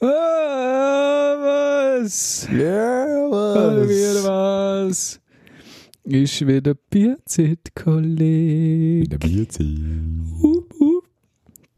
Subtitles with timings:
[0.00, 1.34] Ah,
[1.98, 2.46] was?
[2.52, 5.20] Ja, Mal wieder was?
[6.04, 9.08] Ist wieder Bierzeit, Kollege.
[9.08, 9.66] Der Bierzeit.
[10.40, 11.04] Hup, hup.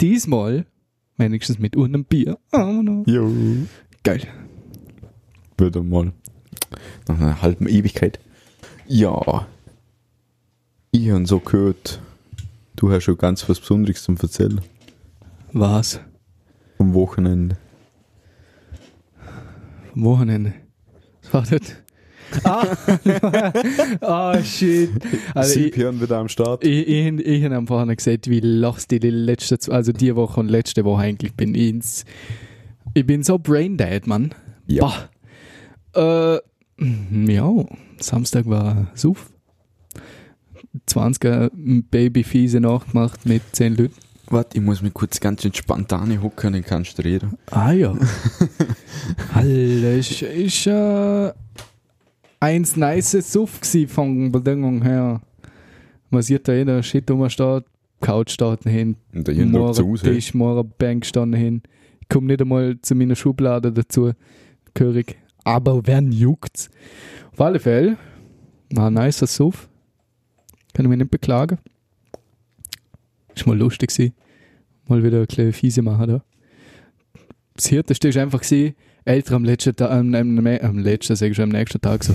[0.00, 0.66] Diesmal
[1.16, 2.38] wenigstens mit einem Bier.
[2.52, 3.04] Oh, no.
[3.06, 3.32] Jo.
[4.04, 4.26] Geil.
[5.58, 6.12] Wieder mal.
[7.08, 8.20] Nach einer halben Ewigkeit.
[8.86, 9.46] Ja.
[10.90, 12.02] Ich habe so gehört,
[12.76, 14.60] du hast schon ganz was Besonderes zum Erzählen.
[15.52, 16.00] Was?
[16.78, 17.56] Am Wochenende.
[19.94, 20.54] Wochenende.
[21.30, 21.76] Was war das?
[22.44, 22.64] Ah,
[24.00, 24.90] ah shit.
[25.34, 26.64] Also ich, Siebhirn wieder am Start.
[26.64, 30.48] ich, ich, ich habe am vorhin gesagt, wie lachst die letzte, also die Woche und
[30.48, 32.04] letzte Woche eigentlich bin ich ins,
[32.94, 34.34] ich bin so braindead, Mann.
[34.66, 35.08] Ja.
[35.92, 36.36] Bah.
[36.36, 36.40] Äh,
[37.32, 37.52] ja,
[37.98, 39.32] Samstag war Suff.
[40.88, 41.50] 20er
[41.90, 43.94] Babyfiese nachgemacht mit 10 Leuten.
[44.30, 47.36] Warte, ich muss mich kurz ganz entspannt hocken, dann kannst du reden.
[47.50, 47.90] Ah ja.
[49.34, 51.32] Alter, ist, ist äh,
[52.38, 55.20] eins nice Suff gsi von Bedingung her.
[56.10, 57.64] Man sieht da jeder Shit rumsteht,
[58.00, 60.02] Couch steht hin, Und schaut zu morgen Hause.
[60.04, 61.62] Tisch, morgen Bank standen hin.
[62.00, 64.12] Ich komme nicht einmal zu meiner Schublade dazu,
[64.74, 65.16] gehörig.
[65.42, 66.70] Aber wer juckt's?
[67.32, 67.96] Auf alle Fälle,
[68.70, 69.68] war ein nicer Suff.
[70.72, 71.58] Kann ich mich nicht beklagen.
[73.34, 74.14] Ist mal lustig gewesen.
[74.88, 76.24] Mal wieder eine kleine Fiese machen da.
[77.54, 81.36] Das Hirteste ist einfach gewesen, Eltern am letzten Tag, am, am, am letzten, sag ich
[81.36, 82.12] schon, am nächsten Tag so?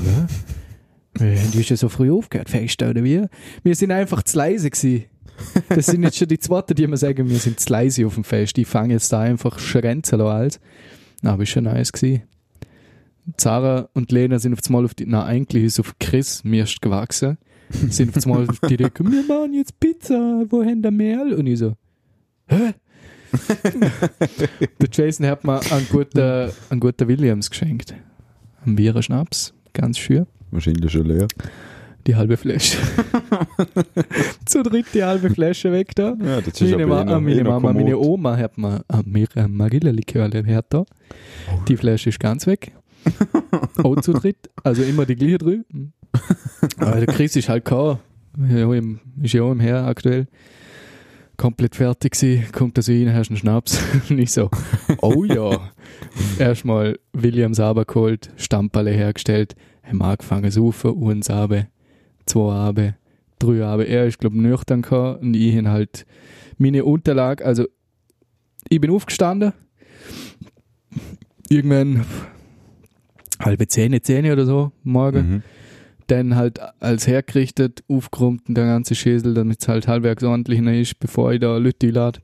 [1.20, 3.24] Äh, Du hast ja so früh aufgehört, fest, oder wie?
[3.64, 5.06] Wir sind einfach zu leise gewesen.
[5.70, 8.24] Das sind jetzt schon die zweiten, die immer sagen, wir sind zu leise auf dem
[8.24, 8.58] Fest.
[8.58, 10.50] Die fangen jetzt da einfach schrenzen an.
[11.22, 12.24] Na, aber ist schon nice gewesen.
[13.38, 16.82] Zara und Lena sind auf einmal auf die, na, eigentlich ist auf Chris mir erst
[16.82, 17.38] gewachsen.
[17.70, 18.16] Sind
[18.70, 21.34] Idee gekommen, wir machen jetzt Pizza, wo haben der Mehl?
[21.34, 21.74] Und ich so,
[22.48, 22.74] hä?
[24.82, 27.94] der Jason hat mir einen guten, einen guten Williams geschenkt.
[28.66, 30.26] Ein Bierer Schnaps, ganz schön.
[30.52, 31.28] Wahrscheinlich schon leer.
[32.08, 32.78] Die halbe Flasche.
[34.46, 36.16] Zu dritt die halbe Flasche weg da.
[36.24, 37.98] Ja, das ist Meine, Ma eh meine eh Mama, meine.
[37.98, 40.86] Oma hat mir ein Marilla-Likörle her da.
[41.68, 42.74] Die Flasche ist ganz weg.
[43.84, 44.50] Auch zu dritt.
[44.64, 45.94] Also immer die gleiche drüben.
[46.78, 47.66] Aber der Chris ist halt
[48.74, 50.28] im, ist ja auch im Her aktuell.
[51.38, 52.52] Komplett fertig gewesen.
[52.52, 53.80] Kommt er so rein, hast einen Schnaps.
[54.10, 54.50] Und ich so,
[55.02, 55.72] oh ja.
[56.40, 59.56] Erstmal Williams aber geholt, Stamperle hergestellt.
[59.84, 61.68] Haben angefangen zu saufen, uns Abe,
[62.26, 62.96] zwei Abe,
[63.40, 63.84] drei Abe.
[63.84, 66.06] Er ist, glaube ich, nüchtern gehabt und ich habe halt
[66.58, 67.66] meine Unterlage, also
[68.70, 69.54] ich bin aufgestanden,
[71.50, 72.06] irgendwann
[73.40, 75.30] halbe Zähne, Zähne oder so, morgen.
[75.30, 75.44] Mhm.
[76.08, 81.00] Dann halt als hergerichtet, aufgeräumt und der ganze Schäsel, damit es halt halbwegs ordentlich ist,
[81.00, 82.20] bevor ich da Leute lade.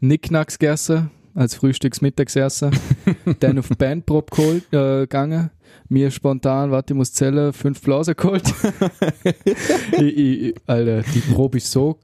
[0.00, 2.70] Nicknacks gegessen, als Frühstücksmittagsessen.
[3.40, 5.50] dann auf Bandprop geholt, äh, gegangen.
[5.88, 8.42] Mir spontan, warte, ich muss zählen, fünf Blasen geholt.
[9.92, 11.98] ich, ich, Alter, die Probe ist so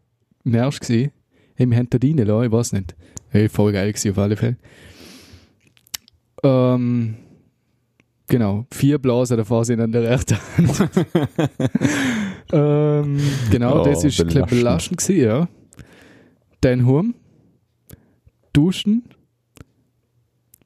[0.44, 1.12] nervig gewesen.
[1.54, 2.94] Hey, wir haben da reingelassen, ich weiß nicht.
[3.30, 4.56] Hey, voll geil gewesen, auf alle Fälle.
[6.42, 7.16] Ähm,
[8.26, 10.91] genau, vier Blasen davor sind an der rechten Hand.
[12.53, 13.20] ähm,
[13.50, 14.50] genau, Oh, das ist ein belastend.
[14.59, 15.48] belastend gewesen, ja.
[16.60, 17.14] Dann heim,
[18.53, 19.04] duschen,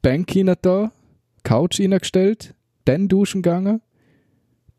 [0.02, 0.92] Bank hinein da,
[1.42, 2.54] Couch hineingestellt,
[2.84, 3.80] dann duschen gegangen.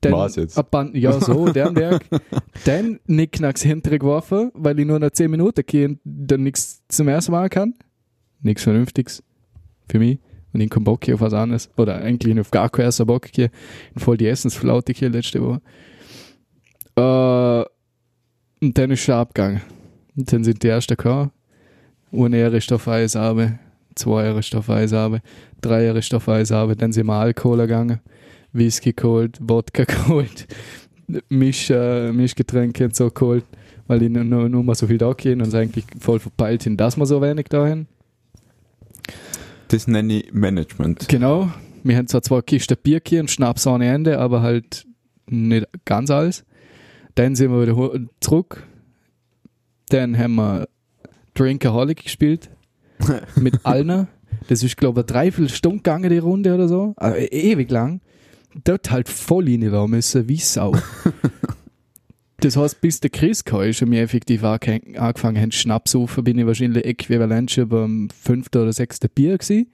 [0.01, 0.57] Dann Was jetzt?
[0.57, 2.03] ein Band- ja, so, der Berg.
[2.65, 7.33] dann Nicknacks hintergeworfen, weil ich nur noch 10 Minuten gehe und dann nichts zum ersten
[7.33, 7.75] Mal kann.
[8.41, 9.21] Nichts Vernünftiges
[9.87, 10.17] für mich.
[10.53, 11.69] Und ich komme Bock hier auf was anderes.
[11.77, 13.49] Oder eigentlich auf gar keinen Bock hier.
[13.95, 15.61] Voll die Essensflaute hier letzte Woche.
[16.95, 17.65] Äh,
[18.63, 19.61] und dann ist schon abgegangen.
[20.15, 21.31] Und dann sind die ersten gekommen.
[22.11, 23.59] Eine Ehre auf Eis habe,
[23.95, 25.21] zwei Ehre auf Eis habe,
[25.61, 28.01] drei Ehre auf Eis habe, dann sind wir Alkohol gegangen.
[28.53, 30.47] Whisky geholt, Wodka geholt,
[31.29, 33.45] Misch, äh, Mischgetränke und so geholt,
[33.87, 36.63] weil ich nur, nur, nur mal so viel da gehen und es eigentlich voll verpeilt
[36.63, 37.87] sind, dass wir so wenig da haben.
[39.71, 41.07] Das nenne ich Management.
[41.07, 41.49] Genau,
[41.83, 44.85] wir haben zwar zwei Kisten Bier hier und Schnaps ohne Ende, aber halt
[45.27, 46.43] nicht ganz alles.
[47.15, 48.67] Dann sind wir wieder zurück.
[49.87, 50.67] Dann haben wir
[51.35, 52.49] Drinkaholic gespielt.
[53.37, 54.09] mit allen.
[54.49, 56.93] Das ist, glaube ich, eine Dreiviertelstunde gegangen, die Runde oder so.
[56.97, 58.01] Also ewig lang.
[58.65, 60.75] Dort halt voll reinlassen müssen, wie Sau.
[62.43, 66.23] das heißt, bis der Chris kam, ist wir effektiv ange- angefangen haben, Schnaps zu saufen,
[66.23, 69.67] bin ich wahrscheinlich äquivalent schon beim fünften oder sechsten Bier gewesen.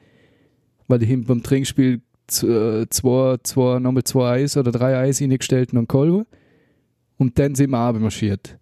[0.88, 2.02] Weil ich ihm beim Trinkspiel
[2.44, 6.26] äh, zwei, zwei, nochmal zwei Eis oder drei Eis reingestellt und Kolben.
[7.18, 8.58] Und dann sind wir abmarschiert.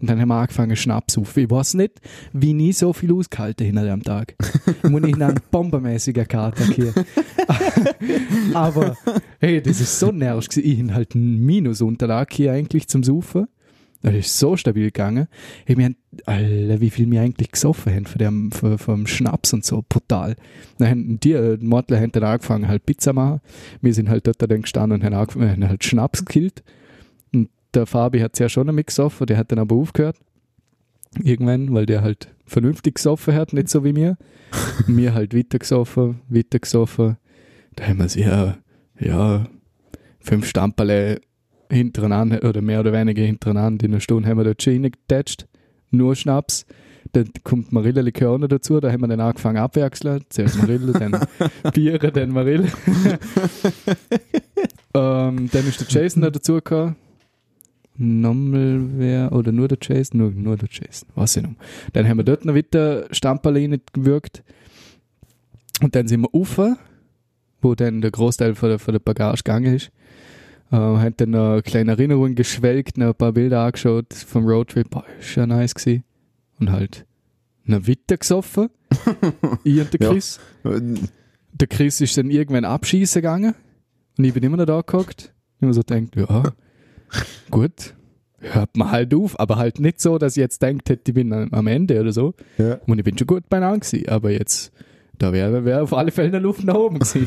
[0.00, 1.36] Und dann haben wir angefangen Schnaps auf.
[1.36, 2.00] Ich weiß nicht,
[2.32, 4.36] wie nie so viel ausgehalten hinter dem Tag.
[4.82, 6.94] Ich muss nicht einen bombermäßigen Kater hier.
[8.54, 8.96] Aber,
[9.40, 10.56] hey, das ist so nervig.
[10.64, 13.48] Ich hatte halt einen Minusunterlag hier eigentlich zum Saufen.
[14.02, 15.26] Das ist so stabil gegangen.
[15.66, 19.52] Hey, wir haben, Alter, wie viel wir eigentlich gesoffen haben von dem, von, vom Schnaps
[19.52, 20.36] und so, brutal.
[20.78, 23.40] Dann haben die, die Modler haben dann angefangen halt Pizza machen.
[23.80, 26.62] Wir sind halt dort dann gestanden und haben, angefangen, haben halt Schnaps gekillt.
[27.74, 30.16] Der Fabi hat ja schon damit gesoffen, der hat dann aber aufgehört.
[31.22, 34.16] Irgendwann, weil der halt vernünftig gesoffen hat, nicht so wie mir.
[34.86, 37.16] mir halt weiter gesoffen, weiter gesoffen.
[37.76, 38.56] Da haben wir ja,
[38.98, 39.46] ja,
[40.20, 41.20] fünf Stamperle
[41.70, 43.84] hintereinander oder mehr oder weniger hintereinander.
[43.84, 45.46] In einer Stunde haben wir dort schon reingetatscht.
[45.90, 46.66] Nur Schnaps.
[47.12, 48.80] Dann kommt Marille-Likör noch dazu.
[48.80, 50.24] Da haben wir dann angefangen abwechseln.
[50.28, 51.18] Zuerst Marille, dann
[51.72, 52.66] Biere, dann Marille.
[54.94, 56.96] ähm, dann ist der Jason da dazu gekommen.
[58.00, 60.20] Nochmal wer, oder nur der Jason?
[60.20, 61.54] Nur, nur der Jason, weiß ich noch.
[61.92, 64.44] Dann haben wir dort noch wieder Stamperle gewürgt.
[65.82, 66.60] Und dann sind wir rauf,
[67.60, 69.90] wo dann der Großteil von der, von der Bagage gegangen ist.
[70.70, 74.90] Äh, haben dann noch eine kleine Erinnerung geschwelgt, noch ein paar Bilder angeschaut vom Roadtrip.
[74.90, 76.04] Boah, ist ja nice gewesen.
[76.60, 77.04] Und halt
[77.64, 78.68] noch weiter gesoffen.
[79.64, 80.12] ich und der Ja.
[80.12, 80.38] Chris.
[80.64, 83.54] Der Chris ist dann irgendwann abschießen gegangen.
[84.16, 85.32] Und ich bin immer noch da gehockt.
[85.60, 86.52] Ich mir so denkt, ja,
[87.50, 87.94] gut,
[88.40, 89.38] hört man halt auf.
[89.38, 92.34] Aber halt nicht so, dass ich jetzt denkt hätte, ich bin am Ende oder so.
[92.56, 92.78] Ja.
[92.86, 94.08] Und ich bin schon gut beieinander gewesen.
[94.08, 94.72] Aber jetzt,
[95.18, 97.26] da wäre wär auf alle Fälle eine Luft nach oben gewesen.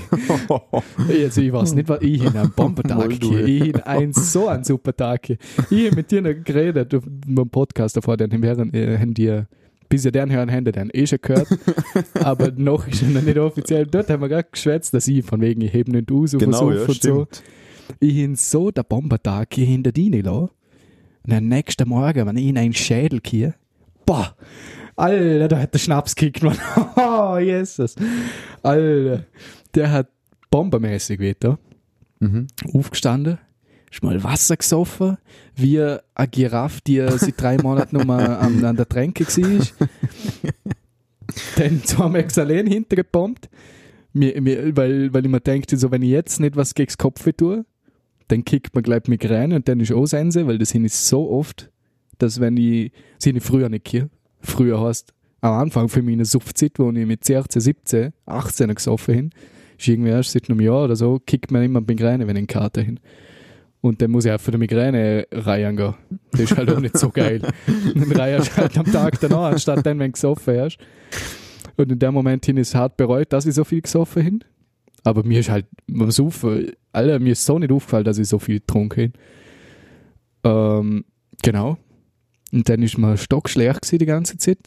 [1.09, 3.45] Jetzt, ich weiß nicht, was ich in einem Bombentag hier.
[3.45, 5.37] Ich in ein so einen super Tag hier.
[5.69, 6.95] Ich hab mit dir noch geredet,
[7.27, 9.41] meinem Podcast davor, den haben, wir, äh, haben die,
[9.89, 11.47] bis ihr den hören, die den eh schon gehört.
[12.13, 13.85] aber noch ist er noch nicht offiziell.
[13.85, 16.71] Dort haben wir gerade geschwätzt, dass ich von wegen, ich heb nicht aus auf Genau,
[16.71, 17.27] ja, und so.
[17.99, 20.49] Ich hin so der Bombentag hier hinter dir lassen.
[21.25, 23.53] Und am nächsten Morgen, wenn ich in einen Schädel gehe,
[24.05, 24.35] boah,
[24.95, 26.57] Alter, da hat der Schnaps gekickt, man.
[26.95, 27.95] Oh, Jesus.
[28.63, 29.25] Alter,
[29.75, 30.07] der hat
[30.49, 31.57] bombermäßig wieder
[32.19, 32.45] Mhm.
[32.73, 33.39] aufgestanden,
[33.91, 35.17] ist mal Wasser gesoffen,
[35.55, 39.59] wie eine Giraffe, die seit drei Monaten nur mal an, an der Tränke war.
[41.57, 42.09] Dann zwei
[44.13, 46.97] mir, mir, weil, weil ich mir denke, so, wenn ich jetzt nicht was gegen das
[46.97, 47.65] Kopf tue,
[48.31, 51.29] dann kickt man gleich Migräne und dann ist auch Sense, weil das hin ist so
[51.29, 51.69] oft,
[52.17, 56.73] dass wenn ich, das ich früher nicht hier, früher heißt, am Anfang für meine Suchtzeit,
[56.77, 59.29] wo ich mit 16, 17, 18 gesoffen bin,
[59.77, 62.47] ist irgendwie erst seit einem Jahr oder so, kickt man immer Migräne, wenn ich in
[62.47, 62.99] Karte hin.
[63.81, 65.95] Und dann muss ich auch für die Migräne reihen gehen.
[66.31, 67.41] Das ist halt auch nicht so geil.
[67.95, 70.77] Dann reihst du halt am Tag danach, anstatt dann, wenn du gesoffen hast.
[71.77, 74.43] Und in dem Moment hin ist es hart bereut, dass ich so viel gesoffen bin.
[75.03, 78.39] Aber mir ist halt beim Saufen, Alter, mir ist so nicht aufgefallen, dass ich so
[78.39, 79.13] viel getrunken
[80.43, 80.81] habe.
[80.83, 81.05] Ähm,
[81.41, 81.77] genau.
[82.51, 84.59] Und dann ist mir stockschlecht die ganze Zeit.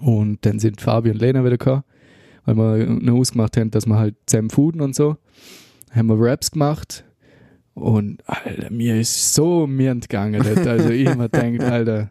[0.00, 1.84] Und dann sind Fabi und Lena wieder gekommen,
[2.44, 5.16] weil wir noch ausgemacht haben, dass wir halt zusammen fooden und so.
[5.90, 7.04] Haben wir Raps gemacht.
[7.74, 10.40] Und Alter, mir ist so mir entgangen.
[10.66, 12.08] Also ich hab mir gedacht, Alter,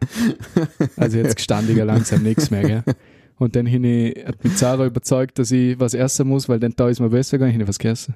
[0.96, 2.82] also jetzt gestand ich ja langsam nichts mehr, gell?
[3.38, 6.74] Und dann hin ich, hat mich Sarah überzeugt, dass ich was essen muss, weil dann
[6.76, 8.14] da ist mir besser gegangen, ich hab was gegessen.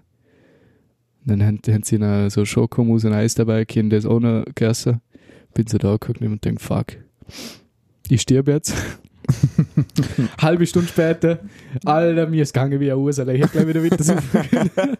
[1.26, 4.44] Und dann haben, haben sie noch so Schokomus und Eis dabei, hab das auch noch
[4.44, 5.00] gegessen.
[5.55, 6.87] Bin so da geguckt und denk, fuck,
[8.09, 8.75] ich stirb jetzt.
[10.41, 11.41] Halbe Stunde später,
[11.85, 13.32] Alter, mir ist gegangen wie ein Ursula.
[13.32, 14.70] Ich hab gleich wieder saufen können.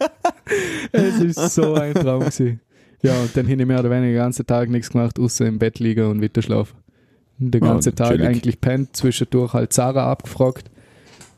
[0.93, 2.61] Es ist so ein Traum gewesen.
[3.03, 5.59] Ja, und dann hin ich mehr oder weniger den ganzen Tag nichts gemacht, außer im
[5.59, 6.77] Bett liegen und weiter schlafen.
[7.38, 8.26] Den ganzen Tag chillig.
[8.26, 10.71] eigentlich pennt, zwischendurch halt Sarah abgefragt.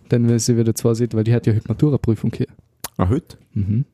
[0.09, 2.49] Dann, wenn sie wieder zwei sieht, weil die hat ja heute Maturaprüfung hier.
[2.97, 3.37] Ah, heute?
[3.54, 3.85] Mhm.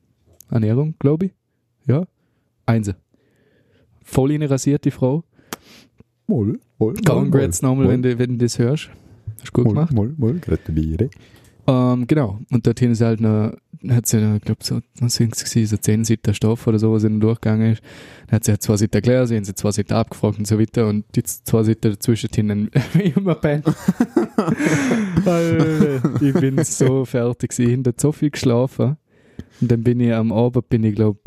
[0.49, 1.31] Ernährung, glaube ich.
[1.85, 2.05] Ja.
[2.65, 2.95] Einse.
[4.03, 5.23] Voll in rasierte Frau.
[6.27, 6.95] Moll, moll.
[7.05, 8.89] Congrats nochmal, wenn du, wenn du das hörst.
[9.39, 9.93] Hast du gut gemacht.
[9.93, 11.09] Moll, moll, gratuliere.
[11.67, 12.39] Ähm, genau.
[12.49, 13.51] Und dorthin ist halt noch,
[13.89, 17.03] hat sie, ich glaube, so, was sind es so 10 Seiten Stoff oder so, was
[17.03, 17.83] in den durchgegangen ist.
[18.27, 20.57] Dann hat sie halt zwei Seiten erklärt, sie haben sie zwei Seiten abgefragt und so
[20.57, 22.69] weiter und die zwei Seiten dazwischen hin
[23.15, 23.65] immer pennt.
[25.25, 28.95] Alter, ich bin so fertig gewesen, ich habe so viel geschlafen.
[29.59, 31.19] Und dann bin ich am Abend, bin ich glaube,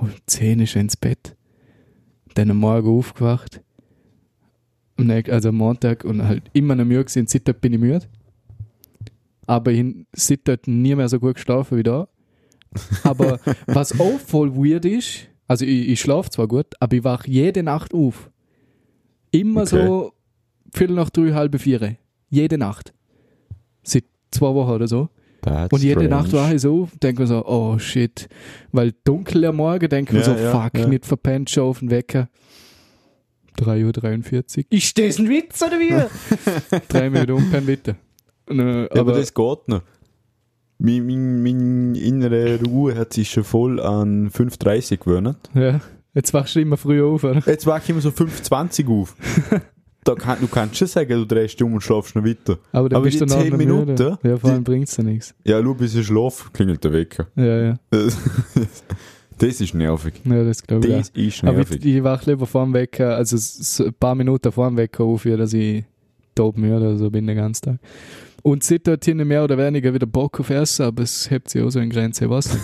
[0.00, 1.34] um 10 ist ins Bett.
[2.34, 3.60] Dann am Morgen aufgewacht.
[4.96, 7.26] Also am Montag und halt immer noch müde gewesen.
[7.26, 8.06] Seitdem bin ich müde.
[9.48, 12.06] Aber ich habe seitdem nie mehr so gut geschlafen wie da.
[13.02, 17.28] Aber was auch voll weird ist, also ich, ich schlafe zwar gut, aber ich wache
[17.30, 18.30] jede Nacht auf.
[19.30, 19.86] Immer Okay.
[19.86, 20.12] so
[20.72, 21.96] Viertel nach drei, halbe vier.
[22.28, 22.92] Jede Nacht.
[23.82, 25.08] Seit zwei Wochen oder so.
[25.40, 26.08] That's Und jede strange.
[26.10, 28.28] Nacht wache ich so auf, denke mir so, oh shit.
[28.72, 30.86] Weil dunkel am Morgen denke ich mir Ja, so, ja, fuck, ja.
[30.88, 32.28] nicht verpennt schon auf den Wecker.
[33.58, 34.64] 3.43 Uhr.
[34.70, 35.94] Ist das ein Witz oder wie?
[36.88, 37.96] Drei Minuten umpennen, bitte.
[38.48, 39.82] Und, äh, Ja, aber, aber das geht noch.
[40.80, 45.36] Mein, mein, mein innere Ruhe hat sich schon voll an 5.30 gewöhnt.
[45.54, 45.80] ja,
[46.14, 47.42] jetzt wachst du immer früh auf, oder?
[47.46, 49.16] Jetzt wache ich immer so 5.20 auf.
[50.04, 52.58] da kann, du kannst schon sagen, du drehst um und schlafst noch weiter.
[52.70, 53.66] Aber dann Aber bist du die noch zehn müde.
[53.72, 55.34] Minuten, Ja, vor allem die- bringt's ja nichts.
[55.44, 57.26] Ja, schau, bis ich schlaf, klingelt der Wecker.
[57.34, 57.78] Ja, ja.
[59.40, 60.14] Das ist nervig.
[60.24, 60.96] Ja, das glaube ich.
[60.96, 61.16] Das auch.
[61.16, 61.84] ist Aber nervig.
[61.84, 65.04] ich, ich wach lieber vor dem Wecker, also so ein paar Minuten vor dem Wecker
[65.04, 65.84] auf, ja, dass ich
[66.34, 67.78] tot müde oder so bin den ganzen Tag.
[68.48, 71.68] Und seit dorthin mehr oder weniger wieder Bock auf Essen, aber es hebt sich auch
[71.68, 72.56] so in Grenze, was?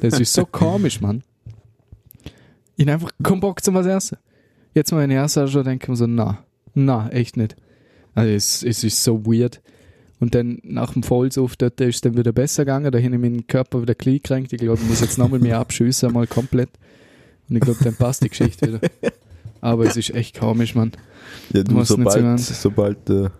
[0.00, 1.24] Das ist so komisch, Mann.
[2.76, 4.18] Ich hab einfach keinen Bock zum was essen.
[4.72, 6.44] Jetzt mal in Essen schon denke ich mir so, na,
[6.74, 7.56] na, echt nicht.
[8.14, 9.60] Also es, es ist so weird.
[10.20, 13.20] Und dann nach dem Vollsuff dort ist es dann wieder besser gegangen, da habe ich
[13.20, 14.52] meinen Körper wieder klein gekränkt.
[14.52, 16.70] Ich glaube, ich muss jetzt nochmal mehr abschiessen, mal komplett.
[17.48, 18.80] Und ich glaube, dann passt die Geschichte wieder.
[19.60, 20.92] Aber es ist echt komisch, Mann.
[21.52, 23.32] ja, du, muss nicht sobald, so sobald der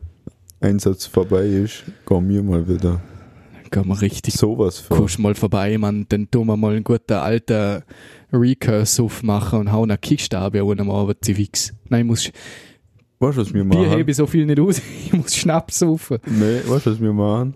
[0.63, 3.01] Einsatz vorbei ist, gehen wir mal wieder
[3.71, 4.97] Kann man richtig sowas vor.
[4.97, 7.83] Kommst mal vorbei, Mann, dann tun wir mal einen guten alten
[8.33, 11.73] Recurse-Suff machen und hauen eine Kickstabe an am Abend, sie Wichs.
[11.89, 12.31] Nein, ich muss,
[13.19, 13.91] Weißt du, was wir Bier machen?
[13.91, 16.19] hebe ich so viel nicht aus, ich muss Schnaps saufen.
[16.27, 17.55] Nee, weißt du, was wir machen?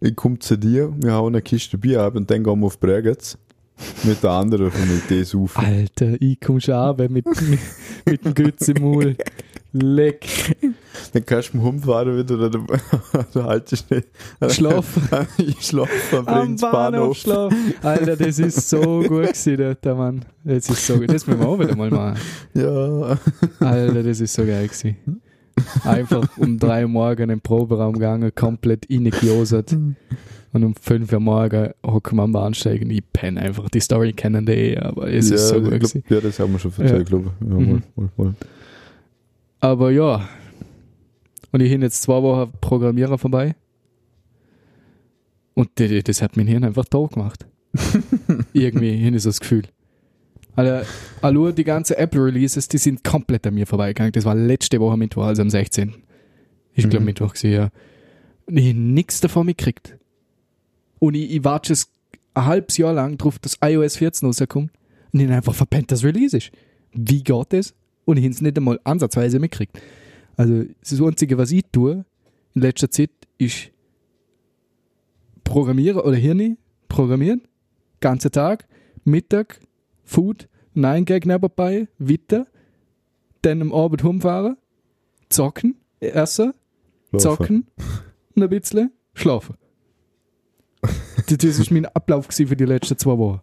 [0.00, 2.78] Ich komme zu dir, wir hauen eine Kiste Bier ab und dann gehen wir auf
[2.78, 3.38] Bregenz
[4.04, 5.64] mit der anderen Familie saufen.
[5.64, 7.60] Alter, ich komm schon runter mit, mit,
[8.06, 9.16] mit dem Götz im Maul.
[9.76, 10.24] Leck.
[11.12, 12.64] Dann kannst du mit dem Humfahren wieder oder du,
[13.32, 14.06] du haltest nicht.
[14.50, 15.02] Schlafen.
[15.38, 16.72] ich schlafe am Prinzbahnhof.
[16.92, 17.74] Bahnhof schlafen.
[17.82, 20.24] Alter, das ist so gut gewesen, dort, Mann.
[20.44, 21.10] Das ist so gut.
[21.12, 22.18] Das müssen wir auch wieder mal machen.
[22.54, 23.18] Ja.
[23.60, 24.96] Alter, das ist so geil gewesen.
[25.84, 29.72] Einfach um drei Uhr morgen in den Proberaum gegangen, komplett reingejosert.
[30.52, 33.68] Und um fünf Uhr morgen hocken wir am Bahnsteig und ich penne einfach.
[33.70, 36.04] Die Story kennen die eh, aber es ja, ist so gut glaub, gewesen.
[36.08, 37.02] ja, das haben wir schon erzählt, Ja.
[37.02, 37.48] glaube ich.
[37.48, 37.70] Ja, Mhm.
[37.72, 38.34] mal, mal, mal.
[39.64, 40.28] Aber ja.
[41.50, 43.56] Und ich hin jetzt zwei Wochen Programmierer vorbei.
[45.54, 47.46] Und das, das hat mein Hirn einfach tot gemacht.
[48.52, 49.62] Irgendwie, hin ist das Gefühl.
[50.54, 50.84] Alter,
[51.22, 54.12] Allur, die ganzen Apple-Releases, die sind komplett an mir vorbeigegangen.
[54.12, 55.94] Das war letzte Woche Mittwoch, also am 16.
[56.74, 57.06] Ich glaube Mhm.
[57.06, 57.70] Mittwoch gewesen, ja.
[58.44, 59.96] Und ich hab nichts davon mitgekriegt.
[60.98, 61.86] Und ich, ich warte schon
[62.34, 64.70] ein halbes Jahr lang drauf, dass iOS 14 rauskommt.
[65.10, 66.50] Und ich einfach verpennt, dass Release ist.
[66.92, 67.72] Wie geht das?
[68.04, 69.80] Und ich habe es nicht einmal ansatzweise mitgekriegt.
[70.36, 72.04] Also, das Einzige, was ich tue
[72.54, 73.70] in letzter Zeit, ist
[75.44, 76.56] programmieren oder Hirni,
[76.88, 77.42] programmieren,
[78.00, 78.66] ganzen Tag,
[79.04, 79.60] Mittag,
[80.04, 82.46] Food, Nein Gag nebenbei, weiter,
[83.42, 84.56] dann am Abend rumfahren,
[85.28, 86.52] zocken, essen,
[87.12, 87.20] Laufen.
[87.20, 87.66] zocken,
[88.36, 89.54] ein bisschen, schlafen.
[91.28, 93.40] das ist mein Ablauf für die letzten zwei Wochen.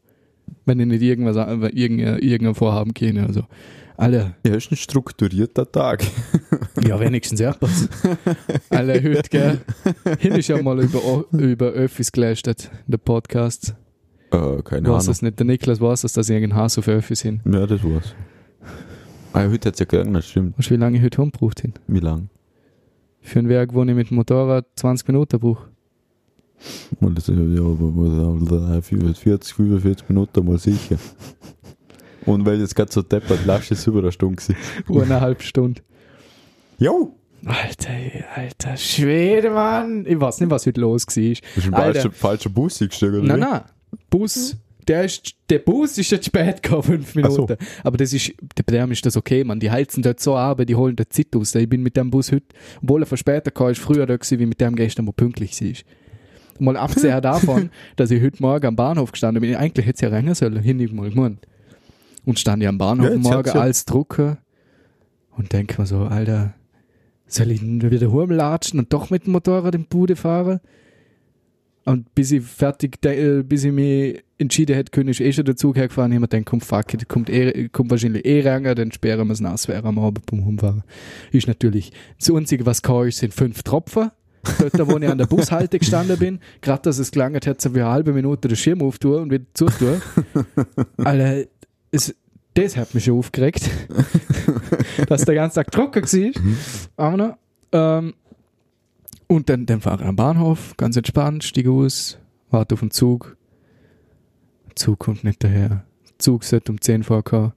[0.65, 3.25] Wenn ich nicht irgendwas, an- irgendein, irgendein Vorhaben kenne.
[3.25, 3.45] Also,
[4.01, 6.03] alle, Ja, ist ein strukturierter Tag.
[6.86, 7.88] ja, wenigstens etwas.
[8.70, 9.60] Alle heute, gell?
[10.20, 13.75] Hin ist ja mal über, über Öffis gelästet, der Podcast.
[14.31, 15.05] Äh, keine Weiß Ahnung.
[15.08, 17.41] das nicht, der Niklas weiß das, dass ich einen Hass auf Öffis hin.
[17.46, 18.15] Ja, das war's.
[19.34, 20.58] Ah, heute hat es ja geregnet, stimmt.
[20.58, 21.74] Weißt du, wie lange ich heute rumgebraucht hin?
[21.88, 22.29] Wie lang?
[23.22, 25.67] Für einen Werk, wo ich mit dem Motorrad 20 Minuten brauche.
[27.00, 30.98] Mal das, ja, aber mal 40, 45 Minuten mal sicher.
[32.25, 34.55] Und weil jetzt gerade so deppert, lasch ist über eine Stunde gewesen.
[34.89, 35.81] Eineinhalb Stunden.
[36.77, 37.15] Jo!
[37.45, 37.91] Alter,
[38.35, 40.05] alter Schwede, Mann.
[40.07, 41.13] Ich weiß nicht, was heute los war.
[41.15, 41.93] Das ist ein Alter.
[41.93, 43.27] falscher, falscher Bus eingestiegen, oder?
[43.27, 43.61] Nein, nein.
[44.11, 47.41] Bus, der, ist, der Bus ist jetzt spät gekommen, fünf Ach so.
[47.41, 47.57] Minuten.
[47.83, 49.59] Aber das ist, bei dem ist das okay, man.
[49.59, 51.55] Die heizen dort so ab, die holen dort Zeit aus.
[51.55, 52.45] Ich bin mit dem Bus heute,
[52.81, 55.59] obwohl er von später kam, ist früher da gewesen, wie mit dem gestern, wo pünktlich
[55.59, 55.73] war.
[56.59, 59.55] Mal abgesehen davon, dass ich heute Morgen am Bahnhof gestanden bin.
[59.55, 61.39] Eigentlich hätte es ja rennen sollen, hin mal gemeint.
[62.25, 64.37] Und stand ich am Bahnhof Ja, Morgen ja- als Drucker
[65.37, 66.53] und denke mir so, Alter,
[67.27, 70.59] soll ich wieder rumlatschen und doch mit dem Motorrad die Bude fahren?
[71.83, 75.45] Und bis ich fertig, de- äh, bis ich mich entschieden hätte, können ich eh schon
[75.45, 78.41] den Zug hergefahren, habe ich mir gedacht, komm, fuck it, kommt, eh, kommt wahrscheinlich eh
[78.41, 80.83] renger, dann sperren wir es nass wäre am Abend beim Rumfahren.
[81.31, 84.11] Ist natürlich, das Einzige, was kann ist, sind fünf Tropfen.
[84.59, 87.77] Dort, wo ich an der Bushalte gestanden bin, gerade dass es gelangt hat, so für
[87.83, 90.01] eine halbe Minute den Schirm auftue und wieder zutue.
[90.97, 91.47] Alter,
[91.91, 92.15] es,
[92.53, 93.69] das hat mich schon aufgeregt,
[95.07, 96.41] dass der ganze Tag trocken war.
[96.98, 97.38] Aber noch,
[97.71, 98.13] ähm,
[99.27, 102.17] und dann, dann fahre ich am Bahnhof, ganz entspannt, stiege aus,
[102.50, 103.38] warte auf den Zug.
[104.67, 105.86] Der Zug kommt nicht daher.
[106.10, 107.53] Der Zug sollte um 10 vorkommen.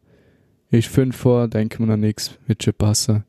[0.70, 3.24] Ich 5 vor, denke mir noch nichts, wird schon passen.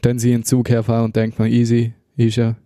[0.00, 2.56] Dann sehe ich einen Zug herfahren und denke mir, easy, ist er,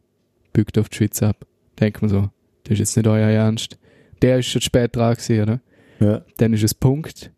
[0.52, 1.44] bückt auf die Schweiz ab.
[1.78, 2.30] Denke mir so,
[2.64, 3.78] das ist jetzt nicht euer Ernst.
[4.22, 5.60] Der ist schon spät dran gewesen, oder?
[6.00, 6.22] Ja.
[6.36, 7.30] Dann ist es Punkt.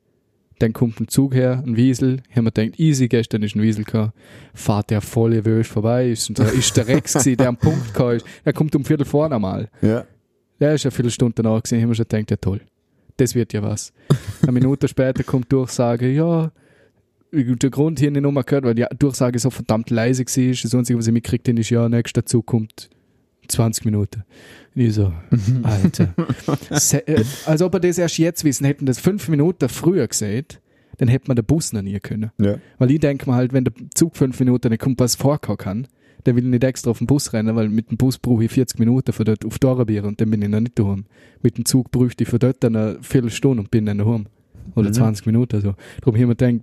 [0.58, 2.22] Dann kommt ein Zug her, ein Wiesel.
[2.28, 4.12] Ich habe mir gedacht, easy, gestern ist ein Wiesel gekommen.
[4.52, 6.10] Fahrt der voll wösch vorbei.
[6.10, 8.26] Ist, der, ist der Rex gewesen, der am Punkt gekommen ist.
[8.44, 9.70] Er kommt um Viertel vor einmal.
[9.80, 10.04] Ja.
[10.60, 11.76] Der ist eine Viertelstunde danach gewesen.
[11.76, 12.60] Ich habe mir schon gedacht, ja toll.
[13.16, 13.92] Das wird ja was.
[14.42, 16.52] Eine Minute später kommt Durchsage, ja,
[17.32, 20.52] der Grund hier nicht nochmal gehört, weil die Durchsage so verdammt leise war.
[20.62, 22.90] Das Einzige, was ich mitgekriegt habe, ist, ja, nächster Zug kommt
[23.50, 24.24] 20 Minuten.
[24.74, 25.12] Und ich so,
[25.62, 26.14] Alter.
[26.70, 30.46] Se äh, als ob wir das erst jetzt wissen, hätten das fünf Minuten früher gesehen,
[30.98, 32.30] dann hätte man den Bus noch nie können.
[32.38, 32.56] Ja.
[32.78, 35.86] Weil ich denke mir halt, wenn der Zug fünf Minuten nicht kommt, was vorkommen kann,
[36.24, 38.50] dann will ich nicht extra auf den Bus rennen, weil mit dem Bus brauche ich
[38.52, 41.06] 40 Minuten für dort auf Dornbier und dann bin ich noch nicht daheim.
[41.42, 44.26] Mit dem Zug bräuchte ich für dort dann eine Viertelstunde und bin dann daheim.
[44.76, 44.94] Oder Mhm.
[44.94, 45.74] 20 Minuten so.
[46.02, 46.60] Darum ich mir gedacht,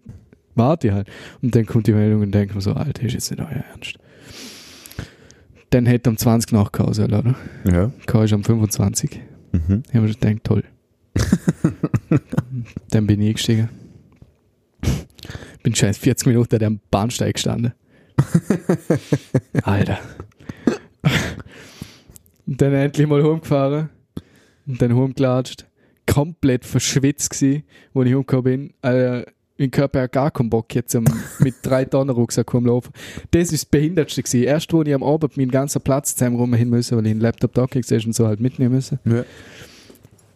[0.54, 1.10] warte ich halt.
[1.42, 3.98] Und dann kommt die Meldung und denke mir so, Alter, ist jetzt nicht euer Ernst.
[5.70, 7.36] Dann hätte am 20 nach Hause, oder?
[7.66, 7.92] Ja.
[8.06, 9.20] K ist am 25.
[9.52, 9.84] Mhm.
[9.88, 10.64] Ich habe mir gedacht, toll.
[12.90, 13.70] dann bin ich eingestiegen.
[15.64, 17.74] Bin scheiß 40 Minuten an dem Bahnsteig gestanden.
[19.64, 20.00] Alter.
[22.46, 23.90] Und dann endlich mal rumgefahren.
[24.66, 25.66] Und dann rumgelatscht.
[26.06, 28.74] Komplett verschwitzt gsi, wo ich umgekommen bin.
[28.90, 29.26] Äh,
[29.58, 30.98] mein Körper hat gar keinen Bock jetzt
[31.40, 32.92] mit drei Tonnen Rucksack rumlaufen.
[33.32, 34.44] Das ist das Behindertste gewesen.
[34.44, 37.22] Erst, wo ich am Abend meinen ganzen Platz zusammen rum hin müssen, weil ich einen
[37.22, 39.00] Laptop Docking Station so halt mitnehmen müssen.
[39.06, 39.24] Ja.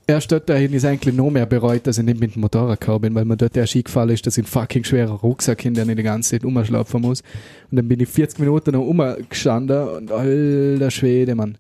[0.08, 3.02] Erst dort dahin ist eigentlich noch mehr bereut, dass ich nicht mit dem Motorrad gekommen
[3.02, 5.92] bin, weil mir dort erst eingefallen ist, dass ich einen fucking schweren Rucksack hinter den
[5.92, 7.22] ich die ganze Zeit umschlafen muss.
[7.70, 11.58] Und dann bin ich 40 Minuten noch umgestanden und alter Schwede, Mann.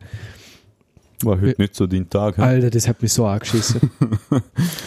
[1.24, 2.38] War heute nicht so dein Tag.
[2.38, 2.42] hä?
[2.42, 3.90] Alter, das hat mich so angeschissen.
[4.30, 4.42] und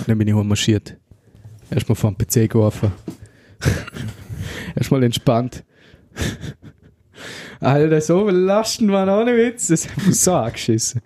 [0.06, 0.96] dann bin ich marschiert.
[1.70, 2.92] Erstmal vor dem PC geworfen.
[4.76, 5.64] Erstmal entspannt.
[7.60, 9.68] Alter, so belastend war auch nicht Witz.
[9.68, 11.00] Das hat mich so angeschissen.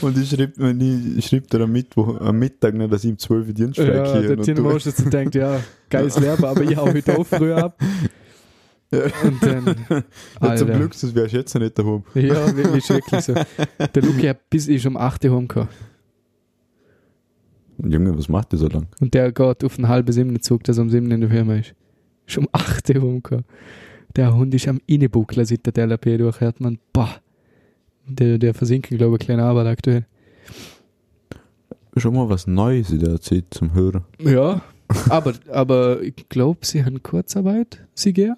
[0.00, 3.54] Und ich ich schrieb dir am, Mittwoch, am Mittag nicht, dass ich im 12 Uhr
[3.54, 7.18] Dienststreik Ja, hier der du- Mosch jetzt denkt, ja, geiles Leben, aber ich hau heute
[7.18, 7.78] auch früher ab.
[8.92, 9.02] Ja.
[9.22, 9.76] Und dann,
[10.42, 10.66] Ja, zum.
[10.66, 12.02] Glück, wärst du jetzt noch nicht daheim.
[12.12, 13.34] Ja, wirklich schrecklich so.
[13.34, 15.68] Der Luki hat bis ich um 8 Uhr heimgekommen.
[17.88, 18.86] Junge, was macht der so lang?
[19.00, 21.54] Und der geht auf einen halben sieben Zug, dass er um 7 in der Firma
[21.56, 21.74] ist.
[22.26, 23.44] Ist um 8 Uhr heimgekommen.
[24.16, 26.78] Der Hund ist am Innebuckler, seit der LAP durchhört man.
[26.92, 27.10] Boah.
[28.06, 30.04] Der, der versinken, glaube ich, kleine Arbeit aktuell.
[31.96, 34.04] Schon mal was Neues in der erzählt zum Hören.
[34.18, 34.62] Ja,
[35.08, 38.36] aber, aber ich glaube, sie haben Kurzarbeit, sie gehen.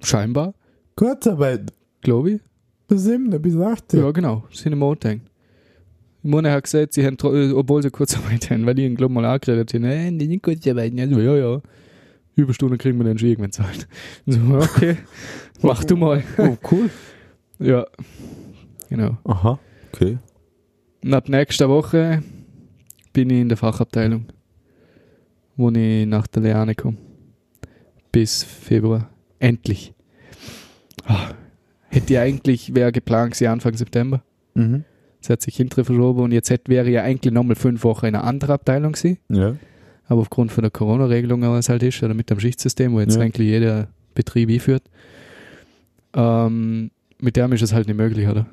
[0.00, 0.54] Scheinbar,
[0.96, 1.72] Kurzarbeit.
[2.02, 2.40] glaube ich.
[2.88, 4.00] Bis 7 bis 18.
[4.00, 4.44] Ja, genau.
[4.50, 5.20] Das sind im Montag.
[6.26, 9.24] Mona hat gesagt, sie haben, äh, obwohl sie Kurzarbeit haben, weil ich ihn, glaube mal
[9.24, 10.92] angeredet habe, äh, die sind Kurzarbeit.
[10.94, 11.62] Ja, so, ja, ja.
[12.34, 13.88] Überstunden kriegen wir dann schon irgendwann zahlt.
[14.26, 14.96] So, okay,
[15.62, 16.22] mach du mal.
[16.38, 16.90] Oh, cool.
[17.58, 17.86] Ja,
[18.90, 19.16] genau.
[19.24, 19.58] Aha,
[19.90, 20.18] okay.
[21.02, 22.22] Und ab nächster Woche
[23.14, 24.26] bin ich in der Fachabteilung,
[25.56, 26.98] wo ich nach der Leane komme.
[28.12, 29.08] Bis Februar.
[29.38, 29.94] Endlich.
[31.06, 31.30] Ah,
[31.88, 34.22] hätte ich eigentlich, wäre geplant gewesen Anfang September.
[34.52, 34.84] Mhm.
[35.26, 38.14] Das hat sich hinterher verschoben und jetzt hätte, wäre ja eigentlich nochmal fünf Wochen in
[38.14, 39.18] einer anderen Abteilung gewesen.
[39.28, 39.56] Ja.
[40.08, 43.16] Aber aufgrund von der Corona-Regelung, was es halt ist, oder mit dem Schichtsystem, wo jetzt
[43.16, 43.22] Ja.
[43.22, 44.84] eigentlich jeder Betrieb einführt,
[46.14, 48.46] ähm, mit dem ist es halt nicht möglich, oder?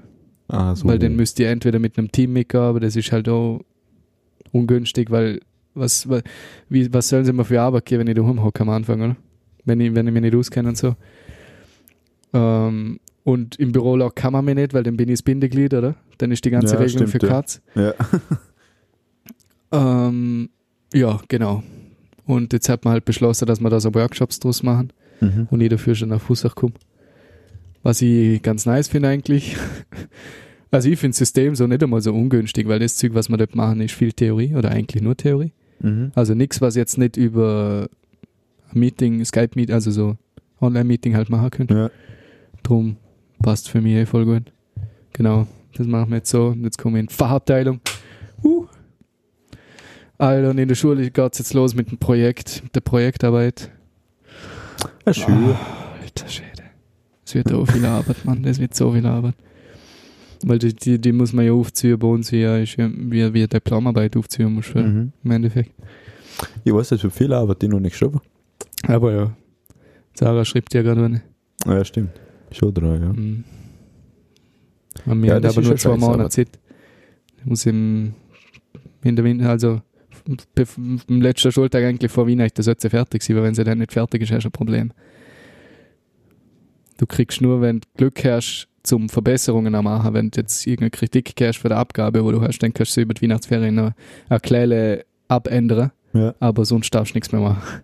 [0.48, 0.88] Ah, so.
[0.88, 3.62] Weil dann müsst ihr entweder mit einem Team mitgehen, aber das ist halt auch
[4.52, 5.42] ungünstig, weil
[5.74, 6.22] was, wa-
[6.70, 9.16] wie, was sollen sie mir für Arbeit geben, wenn ich daheim hocke am Anfang, oder?
[9.66, 10.96] Wenn ich, wenn ich mich nicht auskenne und so.
[12.34, 15.96] Ähm, und im Büro kann man mich nicht, weil dann bin ich das Bindeglied, oder?
[16.18, 17.34] Dann ist die ganze Ja, Regelung stimmt, für ja.
[17.34, 17.62] Katz.
[17.76, 17.94] Ja.
[19.72, 20.50] Ähm,
[20.94, 21.64] ja, genau.
[22.26, 25.48] Und jetzt hat man halt beschlossen, dass wir da so Workshops draus machen Mhm.
[25.50, 26.74] und ich dafür schon auf Fußach komme.
[27.82, 29.58] Was ich ganz nice finde eigentlich.
[30.72, 33.38] Also ich finde das System so nicht einmal so ungünstig, weil das Zeug, was wir
[33.38, 35.54] dort machen, ist viel Theorie oder eigentlich nur Theorie.
[35.82, 36.12] Mhm.
[36.16, 37.88] Also nichts, was jetzt nicht über
[38.74, 40.18] Meeting, Skype-Meet, also so
[40.62, 41.70] Online-Meeting halt machen können.
[41.78, 41.92] Ja.
[42.64, 42.98] Drum
[43.44, 44.52] passt für mich eh voll gut.
[45.12, 46.48] Genau, das machen wir jetzt so.
[46.48, 47.80] Und jetzt kommen wir in die Fachabteilung.
[48.44, 48.66] Uh.
[50.18, 53.70] Alter, und in der Schule geht es jetzt los mit dem Projekt, mit der Projektarbeit.
[55.06, 55.34] Ja, schön.
[55.34, 55.60] Ah,
[56.02, 56.64] alter Schäde.
[57.26, 58.42] Es wird so viel Arbeit, Mann.
[58.42, 59.36] Das wird so viel Arbeit.
[60.46, 62.00] Weil die, die, die muss man ja aufziehen.
[62.00, 65.12] Bei uns ja ist ja wie, wie Diplomarbeit aufziehen muss, mhm.
[65.24, 65.72] Im Endeffekt.
[66.64, 68.20] Ich weiß, dass für viel Arbeit die noch nicht geschrieben.
[68.88, 69.36] Aber ja.
[70.16, 71.22] Sarah schreibt ja gerade eine.
[71.66, 72.12] Ja, stimmt.
[72.54, 73.14] Schon drei, ja.
[73.14, 73.44] Mhm.
[75.06, 75.98] Und wir Ja, haben aber nur zwei.
[75.98, 76.60] Monate Zeit.
[77.40, 78.14] Ich muss im,
[79.04, 79.82] in der Winter, also
[81.08, 83.92] am letzten Schultag eigentlich vor Weihnachten sollte sie fertig sein, weil wenn sie dann nicht
[83.92, 84.94] fertig ist, hast du ein Problem.
[86.98, 90.92] Du kriegst nur, wenn du Glück hast, zum Verbesserungen am machen, wenn du jetzt irgendeine
[90.92, 93.76] Kritik hast für die Abgabe, wo du hast, dann kannst du sie über die Weihnachtsferien
[93.76, 93.92] noch
[94.30, 95.92] eine kleine abändern.
[96.16, 96.36] Ja.
[96.40, 97.82] aber sonst darfst du nichts mehr machen.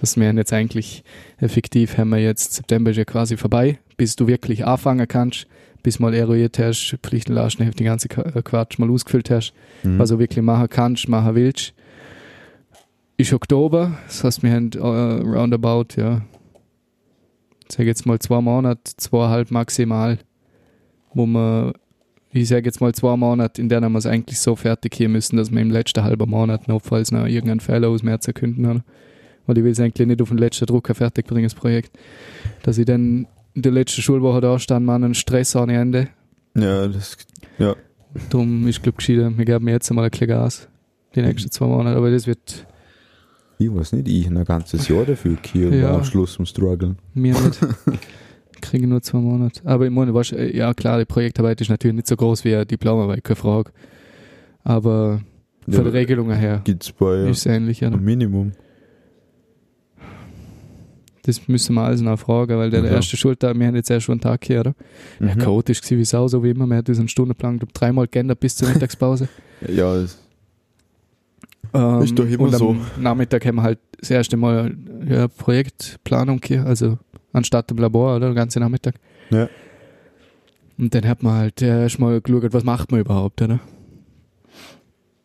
[0.00, 1.04] Das wir haben jetzt eigentlich
[1.38, 5.46] effektiv, haben wir jetzt, September ist ja quasi vorbei, bis du wirklich anfangen kannst,
[5.82, 9.52] bis mal eruiert hast, Pflichtenlastenheft, die ganze äh, Quatsch mal ausgefüllt hast,
[9.82, 9.98] Mhm.
[9.98, 11.74] was du wirklich machen kannst, machen willst.
[13.16, 16.22] Ist Oktober, das heißt, wir haben äh, roundabout, ja,
[17.68, 20.18] ich sage jetzt mal zwei Monate, zweieinhalb maximal,
[21.14, 21.74] wo wir,
[22.32, 25.36] ich sage jetzt mal zwei Monate, in denen wir es eigentlich so fertig hier müssen,
[25.36, 28.82] dass wir im letzten halben Monat noch, falls noch irgendeinen Fehler aus März erkünden haben.
[29.46, 31.96] Weil ich will es eigentlich nicht auf den letzten Drucker fertig bringen, das Projekt.
[32.62, 36.08] Dass ich dann in der letzten Schulwoche da stand, man einen Stress ohne Ende.
[36.56, 37.16] Ja, das,
[38.30, 40.68] Darum ist, glaube ich, gescheiter, wir geben jetzt einmal ein bisschen Gas.
[41.16, 42.66] Die nächsten zwei Monate, aber das wird
[43.58, 45.94] ich weiß nicht, ich ein ganzes Jahr dafür hier Ja.
[45.94, 46.96] am Schluss zum Struggeln.
[47.14, 47.58] mir nicht.
[48.60, 49.60] Kriege nur zwei Monate.
[49.64, 52.66] Aber ich meine, weißt, ja klar, die Projektarbeit ist natürlich nicht so groß wie eine
[52.66, 53.70] Diplomarbeit, keine Frage.
[54.64, 55.20] Aber
[55.68, 57.80] von der Regelung her Gibt's bei ist es ähnlich.
[57.80, 57.88] Ja.
[57.88, 58.52] einem Minimum.
[61.26, 62.96] Das müssen wir alles noch fragen, weil der, der Ja.
[62.96, 64.74] erste Schultag, wir haben jetzt erst schon einen Tag hier, oder?
[65.20, 65.40] Der Mhm.
[65.40, 66.66] Code ist gewesen wie Sau, so wie immer.
[66.66, 69.28] Wir haben unseren Stundenplan glaub, dreimal geändert bis zur Mittagspause.
[69.66, 70.18] Ja, das,
[71.72, 72.76] Ähm, Ist doch immer und am so.
[73.00, 74.76] Nachmittag haben wir halt das erste Mal
[75.08, 76.98] ja, Projektplanung hier, also
[77.32, 78.28] anstatt im Labor, oder?
[78.28, 78.94] Den ganzen Nachmittag.
[79.30, 79.48] Ja.
[80.78, 83.60] Und dann hat man halt erst mal geschaut, was macht man überhaupt, oder?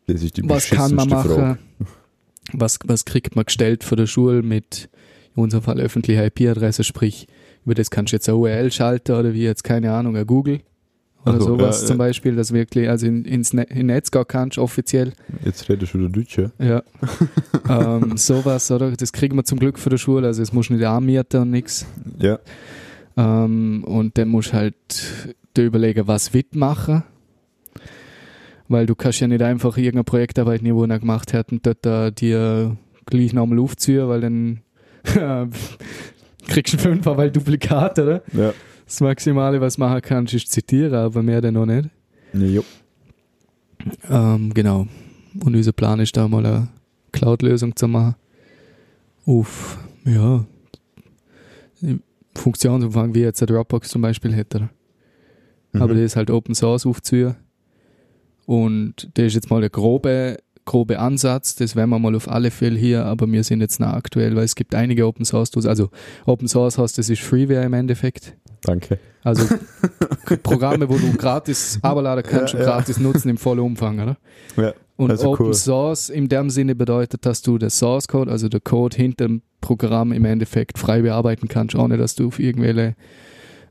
[0.08, 1.30] das ist die Was kann man machen?
[1.30, 1.60] Frage.
[2.54, 4.90] Was, was kriegt man gestellt von der Schule mit,
[5.36, 7.28] in unserem Fall öffentliche IP-Adresse, sprich,
[7.66, 10.62] über das kannst du jetzt eine URL schalten oder wie jetzt, keine Ahnung, ein Google
[11.26, 11.98] oder Ach so, sowas ja, zum.
[11.98, 15.14] Beispiel, dass wirklich, also in, ins ne in Netz gehen kannst, offiziell.
[15.44, 16.52] Jetzt redest du wieder Deutsch, ja?
[16.60, 16.84] Ja.
[17.96, 18.92] ähm, sowas, oder?
[18.92, 21.86] Das kriegen wir zum Glück von der Schule, also es muss nicht anmieten und nix.
[22.20, 22.40] Ja.
[23.18, 24.76] Ähm, und dann musst du halt
[25.58, 27.04] dir überlegen, was wird machen.
[28.70, 32.12] Weil du kannst ja nicht einfach irgendeine Projektarbeit die einer gemacht hat und dort äh,
[32.12, 34.62] dir gleich nochmal aufziehen, weil dann
[36.48, 38.24] kriegst du einen Fünfer, weil Duplikat, oder?
[38.34, 38.54] Ja.
[38.86, 41.90] Das Maximale, was du machen kannst, ist zitieren, aber mehr dann noch nicht.
[42.34, 42.62] Ja.
[44.10, 44.88] Ähm, genau.
[45.44, 46.68] Und unser Plan ist da mal eine
[47.12, 48.16] Cloud-Lösung zu machen.
[49.26, 50.46] Auf, ja,
[52.36, 54.70] Funktionsumfang wie jetzt der Dropbox zum Beispiel hätte.
[55.72, 55.82] Mhm.
[55.82, 57.36] Aber der ist halt Open Source aufzuziehen.
[58.46, 60.38] Und der ist jetzt mal der grobe,
[60.70, 61.56] grobe Ansatz.
[61.56, 64.44] Das werden wir mal auf alle Fälle hier, aber wir sind jetzt noch aktuell, weil
[64.44, 65.66] es gibt einige Open Source Tools.
[65.66, 65.90] Also
[66.26, 68.36] Open Source heißt, das ist Freeware im Endeffekt.
[68.62, 69.00] Danke.
[69.24, 69.44] Also
[70.44, 72.72] Programme, wo du gratis runterladen kannst Ja, und ja.
[72.72, 74.18] gratis nutzen im vollen Umfang, oder?
[74.58, 74.74] Ja.
[74.96, 75.54] Und Also Open cool.
[75.54, 79.42] Source in dem Sinne bedeutet, dass du das Source Code, also der Code hinter dem
[79.62, 82.96] Programm im Endeffekt frei bearbeiten kannst, ohne dass du auf irgendwelche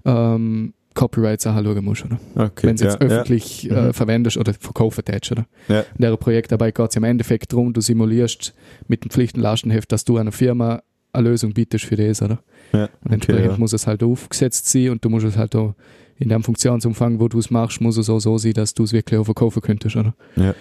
[0.04, 2.18] ähm, Copyright-Sachen schauen musst, oder?
[2.34, 2.66] Okay.
[2.66, 3.92] Wenn du jetzt ja, öffentlich äh, Mhm.
[3.94, 5.46] verwendest oder verkaufen tätst, oder?
[5.68, 5.80] Ja.
[5.80, 8.54] In der Projektarbeit geht es im Endeffekt darum, du simulierst
[8.88, 10.82] mit dem Pflichtenlastenheft, dass du einer Firma
[11.12, 12.40] eine Lösung bietest für das, oder?
[12.72, 12.82] Ja.
[12.84, 13.56] Und Okay, entsprechend ja.
[13.58, 15.74] muss es halt aufgesetzt sein und du musst es halt auch
[16.18, 18.92] in dem Funktionsumfang, wo du es machst, muss es auch so sein, dass du es
[18.92, 20.14] wirklich auch verkaufen könntest, oder?
[20.36, 20.54] Ja.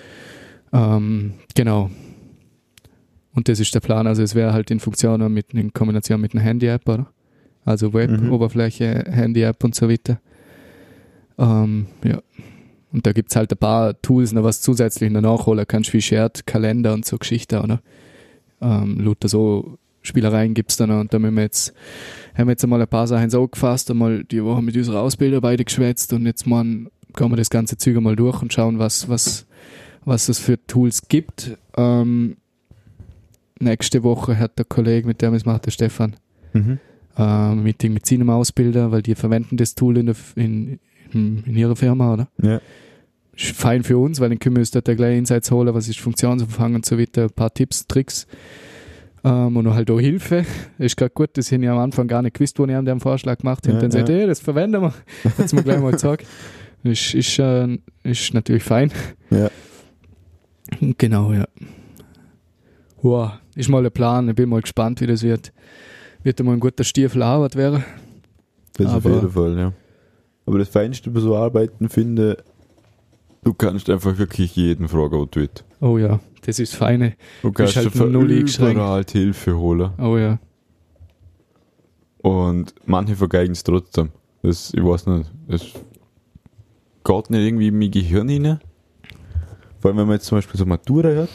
[0.72, 1.90] Ähm, genau.
[3.34, 4.08] Und das ist der Plan.
[4.08, 7.08] Also es wäre halt in Funktion mit in Kombination mit einer Handy-App, oder?
[7.68, 10.20] Also Web-Oberfläche, Handy-App und so weiter.
[11.38, 12.22] Ähm, ja.
[12.94, 16.02] Und da gibt es halt ein paar Tools, noch was zusätzlich noch nachholen kannst, wie
[16.02, 17.82] Shared, Kalender und so Geschichten, oder?
[18.62, 21.74] Ähm, lauter so Spielereien gibt es da noch und da müssen wir jetzt,
[22.36, 25.42] haben wir jetzt einmal ein paar Sachen so gefasst, einmal die Woche mit unserer Ausbilder
[25.42, 26.90] beide geschwätzt und jetzt mal gehen
[27.30, 29.46] wir das ganze Zeug mal durch und schauen, was, was,
[30.06, 31.58] was es für Tools gibt.
[31.76, 32.38] Ähm,
[33.60, 36.16] nächste Woche hat der Kollege, mit dem es macht, der Stefan,
[36.54, 36.80] Mhm.
[37.18, 40.80] Äh, Meeting mit seinem Ausbilder, weil die verwenden das Tool in, der, in,
[41.14, 42.28] in, in ihrer Firma, oder?
[42.42, 42.62] Ja.
[43.36, 46.00] Ist fein für uns, weil dann können wir uns dort gleich Insights holen, was ist
[46.00, 48.28] Funktionsumfang und so weiter, ein paar Tipps, Tricks
[49.24, 50.46] ähm, und noch halt auch Hilfe.
[50.78, 53.00] Ist gerade gut, das haben ja am Anfang gar nicht gewusst, wo ich an dem
[53.00, 53.70] Vorschlag gemacht habe.
[53.70, 54.16] Ja, und dann sagt, ja.
[54.16, 54.94] hey, das verwenden wir.
[55.38, 56.26] Hat's mir gleich mal gesagt.
[56.84, 58.92] Ist, ist, äh, ist natürlich fein.
[59.30, 59.50] Ja.
[60.80, 61.46] Genau, ja.
[63.02, 64.30] Wow, ist mal ein Plan.
[64.30, 65.52] Ich bin mal gespannt, wie das wird.
[66.28, 67.86] Wird mal ein guter Stiefel Arbeit werden.
[68.74, 69.74] Das auf Aber- jeden Fall, ja.
[70.46, 72.44] Aber das Feinste bei so Arbeiten finde,
[73.46, 75.64] du kannst einfach wirklich jeden fragen, was du willst.
[75.80, 77.16] Oh ja, das ist feine.
[77.44, 79.92] Du kannst halt null überall Hilfe holen.
[79.98, 80.38] Oh ja.
[82.18, 84.10] Und manche vergeigen es trotzdem.
[84.42, 85.62] Das, ich weiß nicht, das
[87.06, 88.60] geht nicht irgendwie in mein Gehirn rein.
[89.80, 91.30] Vor allem, wenn man jetzt zum Beispiel so Matura hat.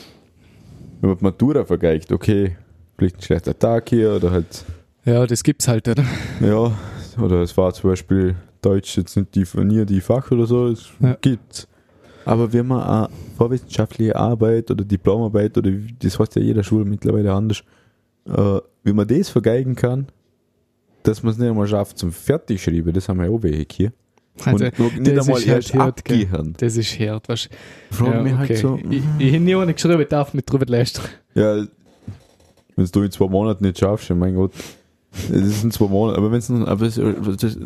[1.00, 2.58] Wenn man die Matura vergeigt, okay,
[2.98, 4.66] vielleicht ein schlechter Tag hier oder halt,
[5.04, 6.04] Ja, das gibt's halt, oder?
[6.40, 6.72] ja,
[7.20, 10.88] oder es war zum Beispiel Deutsch jetzt nicht die, nie die Fach oder so, es
[11.00, 11.16] Ja.
[11.20, 11.66] gibt's.
[12.24, 17.32] Aber wenn man auch vorwissenschaftliche Arbeit oder Diplomarbeit oder das heißt ja jeder Schule mittlerweile
[17.32, 17.64] anders,
[18.28, 20.06] äh, wie man das vergeigen kann,
[21.02, 23.92] dass man es nicht einmal schafft zum Fertigschreiben, das haben wir ja auch welche hier.
[24.44, 26.62] Also, und nicht das einmal ist halt erst hart, abgehend.
[26.62, 27.48] Das ist hart, weißt
[27.90, 27.94] du.
[27.96, 31.06] Frag mich halt so, Ich, ich habe nie ohne geschrieben, ich darf nicht drüber lästern.
[31.34, 31.64] ja,
[32.76, 34.52] wenn du in zwei Monaten nicht schaffst, ja, mein Gott,
[35.30, 36.98] das sind zwei Monate, aber wenn es aber das,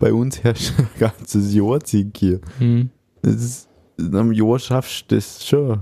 [0.00, 2.40] bei uns herrscht ein ganzes Jahr Zeug hier.
[2.60, 2.90] Mhm.
[3.22, 3.68] Das ist,
[3.98, 5.80] in einem Jahr schaffst du das schon.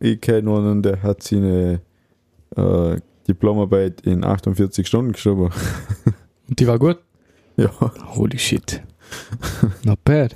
[0.00, 1.80] Ich kenne einen, der hat seine
[2.56, 2.96] äh,
[3.28, 5.50] Diplomarbeit in 48 Stunden geschrieben.
[6.48, 6.98] Und die war gut.
[7.56, 7.70] ja,
[8.16, 8.82] Holy shit.
[9.84, 10.34] Not bad.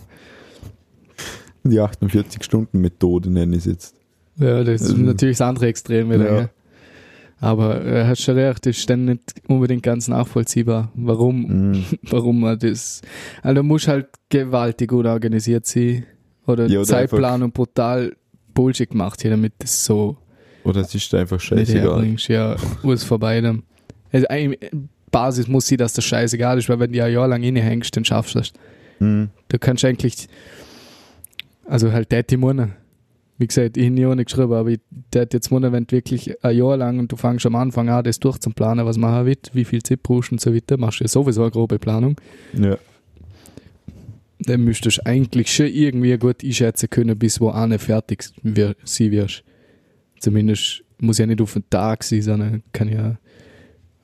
[1.64, 3.94] die 48 Stunden Methode nenne ich es jetzt.
[4.36, 6.40] Ja, das ist Ähm, natürlich das andere Extrem wieder.
[6.42, 6.48] ja.
[7.42, 11.84] Aber er hat schon recht, das ist dann nicht unbedingt ganz nachvollziehbar, warum, Mhm.
[12.10, 13.00] warum man das.
[13.42, 16.04] Also du musst halt gewaltig gut organisiert sein
[16.46, 18.14] oder Ja, Zeitplanung brutal
[18.52, 20.18] Bullshit gemacht hier, damit das so
[20.64, 22.04] Oder es ist einfach scheißegal.
[22.28, 23.62] Ja, muss vorbei dann.
[24.12, 24.70] Also eigentlich,
[25.10, 28.04] Basis muss sie, dass das scheißegal ist, weil wenn du ein Jahr lang hängst, dann
[28.04, 28.52] schaffst du das.
[28.98, 29.30] Mhm.
[29.48, 30.28] Du kannst eigentlich,
[31.64, 32.72] also halt der Monate.
[33.40, 34.80] Wie gesagt, ich habe nie ohne geschrieben, aber ich
[35.14, 38.04] hätte jetzt Monate, wenn du wirklich ein Jahr lang und du fängst am Anfang an,
[38.04, 41.08] das durchzuplanen, was machen wird, wie viel Zeit brauchst und so weiter, machst du ja
[41.08, 42.16] sowieso eine grobe Planung.
[42.52, 42.76] Ja.
[44.40, 49.10] Dann müsstest du eigentlich schon irgendwie gut einschätzen können, bis wo eine fertig wir, sein
[49.10, 49.42] wirst.
[50.18, 53.16] Zumindest muss ja nicht auf den Tag sein, sondern kann ja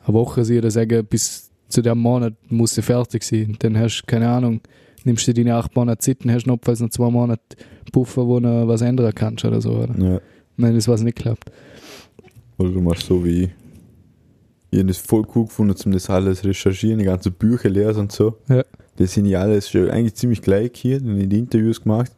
[0.07, 3.55] eine Woche sein oder sagen, bis zu dem Monat muss sie fertig sein.
[3.59, 4.63] Dann hast du, keine Ahnung,
[5.07, 7.57] nimmst du deine acht Monate Zeit und hast notfalls noch zwei Monate
[7.93, 9.71] Puffer, wo du was ändern kannst oder so.
[9.71, 9.95] Oder?
[9.99, 10.21] ja.
[10.57, 11.51] Wenn das was nicht klappt.
[12.59, 13.51] Oder du machst so wie ich.
[14.71, 18.13] Ich habe das voll cool gefunden, um das alles recherchieren, die ganzen Bücher lesen und
[18.13, 18.37] so.
[18.49, 18.65] Ja.
[18.97, 22.13] Das sind ja alles schon eigentlich ziemlich gleich hier, dann in die Interviews gemacht.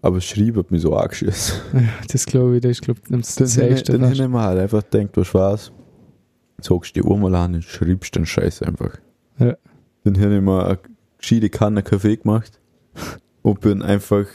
[0.00, 1.56] Aber das Schreiben hat mich so angeschissen.
[1.72, 4.60] Ja, das glaube ich, das ist glaub, ich, das Dann, dann, habe ich mir halt
[4.60, 5.72] einfach gedacht, was war's.
[6.60, 8.96] Sagst die Uhr mal an und schreibst den Scheiß einfach.
[9.38, 9.56] Ja.
[10.04, 10.78] Dann habe ich mir
[11.26, 12.60] gescheite Kanne Kaffee gemacht
[13.42, 14.26] und bin einfach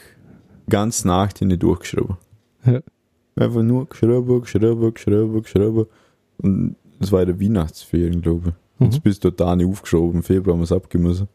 [0.70, 2.18] ganz Nacht hin durchgeschrieben.
[2.66, 2.82] Ja.
[3.36, 5.86] Einfach nur geschrieben, geschrieben, geschrieben, geschrieben.
[6.38, 8.54] Und es war in der Weihnachtsferien, glaube ich.
[8.80, 8.92] Und Mhm.
[8.94, 10.18] jetzt bist du da nicht aufgeschoben.
[10.18, 11.28] Im Februar haben wir es abgemessen.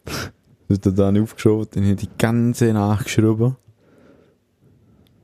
[0.69, 3.57] Bist du da nicht aufgeschoben, dann hätte ich die ganze Nacht geschrieben.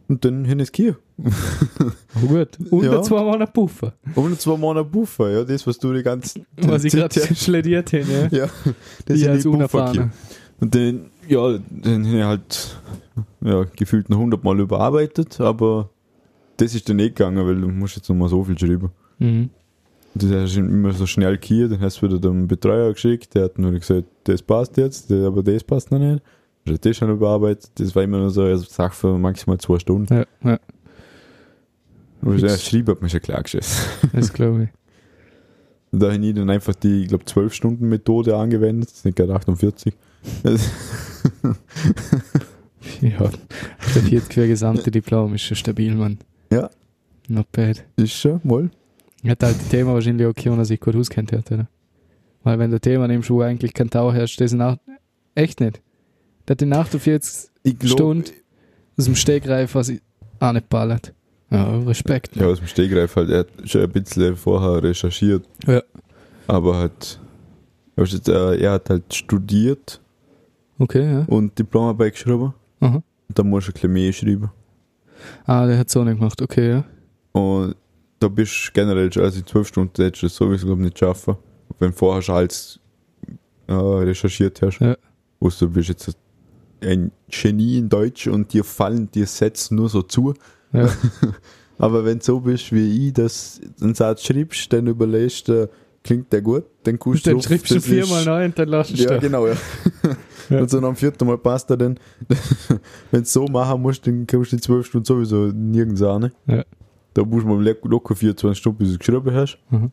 [0.09, 0.97] Und dann ich es hier.
[1.25, 2.49] Oh gut.
[2.71, 3.03] Und Ja.
[3.03, 3.93] zwei Monate Puffer.
[4.15, 8.05] Und zwei Monate Buffer, ja, das, was du die ganze Was ich gerade schlädiert habe.
[8.31, 8.45] Ja.
[8.45, 8.51] Ja,
[9.07, 10.11] das Ich als die hier.
[10.61, 12.77] Und dann, ja, dann habe ich halt
[13.41, 15.91] ja, gefühlt noch hundertmal überarbeitet, aber
[16.57, 18.91] das ist dann nicht gegangen, weil du musst jetzt noch mal so viel schreiben.
[19.19, 19.51] Mhm.
[20.15, 23.45] Das hast du immer so schnell hier, dann hast du wieder dem Betreuer geschickt, der
[23.45, 26.23] hat nur gesagt, das passt jetzt, aber das passt noch nicht.
[26.65, 30.15] Du das schon überarbeitet, das war immer nur so eine Sache für maximal zwei Stunden.
[30.15, 30.61] Ja, ja,
[32.23, 32.43] Aber Fix.
[32.43, 33.85] das Schreiben hat mich schon klar geschissen.
[34.13, 34.69] das glaube ich.
[35.99, 39.93] Da habe ich dann einfach die, ich glaube, 12-Stunden-Methode angewendet, das sind gerade 48.
[40.43, 40.71] Das,
[43.01, 43.31] Ja,
[43.95, 46.19] der vierte gesamte Diplom ist schon stabil, Mann.
[46.53, 46.71] Ja.
[47.29, 47.85] Not bad.
[47.97, 48.71] ist schon, mal.
[49.27, 51.69] Hat halt die Thema wahrscheinlich auch keiner sich gut auskennt hat, oder?
[52.43, 54.79] Weil wenn der Thema im Schuh eigentlich kein Tau herrscht, das nach
[55.35, 55.81] echt nicht.
[56.49, 58.31] Der hat die 48 Ich glaub- Stunde
[58.99, 59.93] aus dem Stegreif was
[60.41, 61.13] auch nicht ballert.
[61.53, 62.35] Ja, Respekt.
[62.37, 63.29] Ja, aus dem Stegreif halt.
[63.29, 65.47] Er hat schon ein bisschen vorher recherchiert.
[65.67, 65.83] Ja.
[66.47, 67.21] Aber halt,
[67.97, 70.01] äh, er hat halt studiert
[70.79, 71.25] Okay, ja.
[71.27, 72.55] und Diplomarbeit geschrieben.
[72.81, 73.03] Aha.
[73.29, 74.51] Und dann musst du ein bisschen mehr schreiben.
[75.45, 76.85] Ah, der hat so nicht gemacht, okay, ja.
[77.33, 77.77] Und
[78.19, 80.85] da bist du generell schon, also in 12 Stunden hättest du das sowieso glaub ich,
[80.85, 81.37] nicht schaffen.
[81.79, 82.81] Wenn du vorher schon alles
[83.67, 84.81] äh, recherchiert hast.
[84.81, 84.97] Ja.
[85.39, 86.17] Wo du bist jetzt
[86.81, 90.35] ein Genie in Deutsch und dir fallen die Sätze nur so zu.
[90.73, 90.89] Ja.
[91.79, 95.69] Aber wenn du so bist wie ich, dass du einen Satz schreibst, dann überlegst du,
[96.05, 99.15] klingt der gut, dann guckst Dann drauf, schreibst du viermal neu und dann lass Ja,
[99.15, 99.57] du genau, ja.
[100.51, 100.61] Ja.
[100.61, 101.99] Und so dem vierten Mal passt er dann.
[103.11, 106.31] wenn du so machen musst, dann kommst du in zwölf Stunden sowieso nirgends an.
[106.47, 106.65] Ja.
[107.15, 109.59] Da musst du mal locker 24 Stunden, bis du es geschrieben hast.
[109.71, 109.93] Mhm.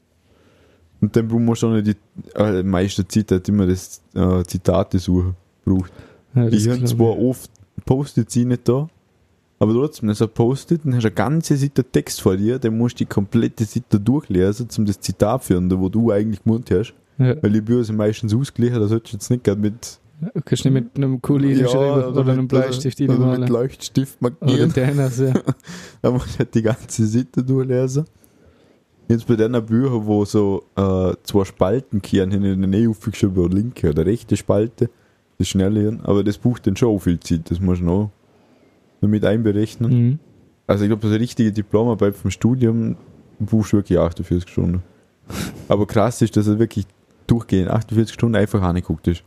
[1.01, 1.95] Und dann musst du auch nicht die
[2.35, 5.35] äh, meiste Zeit hat immer das äh, Zitate suchen.
[5.63, 5.93] Braucht.
[6.35, 7.49] Ja, das Ich habe zwar oft
[7.85, 8.89] Post-its nicht da,
[9.59, 12.59] aber trotzdem, wenn du ein Post-it, dann hast du eine ganze Seite Text vor dir,
[12.59, 16.43] dann musst du die komplette Seite durchlesen, um das Zitat zu finden, wo du eigentlich
[16.43, 16.93] gemeint hast.
[17.17, 17.35] Ja.
[17.41, 20.65] Weil die Bücher sind meistens ausgeglichen, da solltest du jetzt nicht gerade mit, Du kannst
[20.65, 23.39] nicht mit einem Kuli Ja, schreiben oder, oder einem Bleistift oder reinmalen.
[23.41, 24.73] mit Leuchtstift Oder markieren.
[24.73, 25.33] Tennis, ja.
[26.01, 28.05] Da musst du halt die ganze Seite durchlesen.
[29.07, 33.37] Jetzt bei den Büchern, wo so äh, zwei Spalten kehren, hin in der Nähe aufgeschrieben,
[33.37, 34.89] oder linke oder rechte Spalte,
[35.37, 38.11] das schnelle Hirn, aber das bucht dann schon viel Zeit, das muss man auch
[39.01, 39.91] noch mit einberechnen.
[39.91, 40.19] Mhm.
[40.67, 42.95] Also ich glaube, das richtige Diplomarbeit vom Studium
[43.39, 44.83] buchst du wirklich 48 Stunden.
[45.67, 46.85] Aber krass ist, dass er wirklich
[47.27, 49.23] durchgehend 48 Stunden einfach angeguckt ist.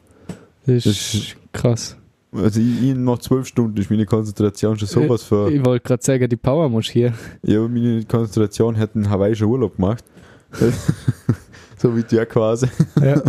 [0.67, 1.97] Das Das- ist krass.
[2.35, 5.51] Also ich, ich nach 12 Stunden ist meine Konzentration schon sowas für...
[5.53, 7.13] Ich wollte gerade sagen, die Power muss hier.
[7.43, 10.03] Ja, meine Konzentration hat in Hawaii schon Urlaub gemacht.
[11.77, 12.69] so wie der quasi.
[13.03, 13.21] Ja.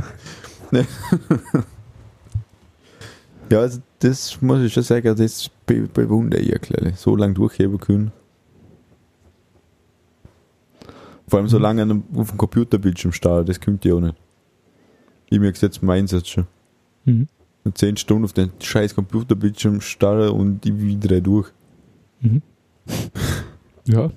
[3.52, 7.02] Ja, also das muss ich schon sagen, das be bewundere ich ein kleines.
[7.02, 8.12] So lange durchheben können.
[11.28, 14.16] Vor allem so lange an einem- auf dem Computerbildschirm starren, das kommt ja auch nicht.
[15.30, 16.48] Ich merke jetzt im Einsatz schon.
[17.06, 17.28] Mhm.
[17.64, 21.50] Und 10 Stunden auf den scheiß Computerbildschirm starren und ich wieder durch.
[22.22, 22.42] Mhm.
[23.86, 24.10] Ja.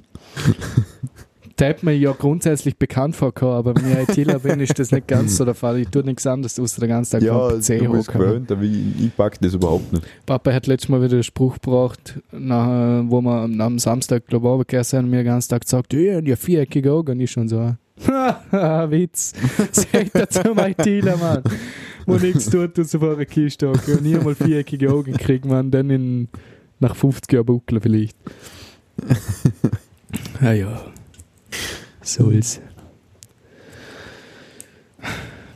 [1.60, 5.36] Hat mir ja grundsätzlich bekannt vorgekommen, aber wenn ich ITler bin, ist das nicht ganz
[5.36, 5.78] so der Fall.
[5.80, 8.20] Ich tue nichts anderes, außer den ganzen Tag Ja, du dem PC bist hocken.
[8.20, 10.04] gewöhnt, aber ich, ich pack das überhaupt nicht.
[10.26, 14.46] Papa hat letztes Mal wieder einen Spruch gebracht, nach, wo wir am- am Samstag, glaube
[14.46, 17.12] ich, runtergegangen sind und mir den ganzen Tag gesagt, ja, ja, viereckige Augen.
[17.12, 17.74] Und ich schon so,
[18.06, 19.32] haha, Witz.
[19.72, 21.42] Sagt er zum ITler, Mann.
[22.04, 25.70] Wo nichts tut, aus vor einer Kiste hocken und nie einmal viereckige Augen kriegt man
[25.70, 26.28] dann in,
[26.80, 28.16] nach 50 Jahren buckeln vielleicht.
[30.40, 30.80] ah ja,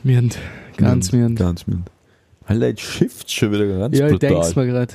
[0.03, 0.29] Wir haben
[0.77, 1.83] ganz, haben Ganz mild.
[2.45, 4.29] Alter, jetzt shifft schon wieder ganz ja, ich brutal.
[4.29, 4.93] denk's mir gerade.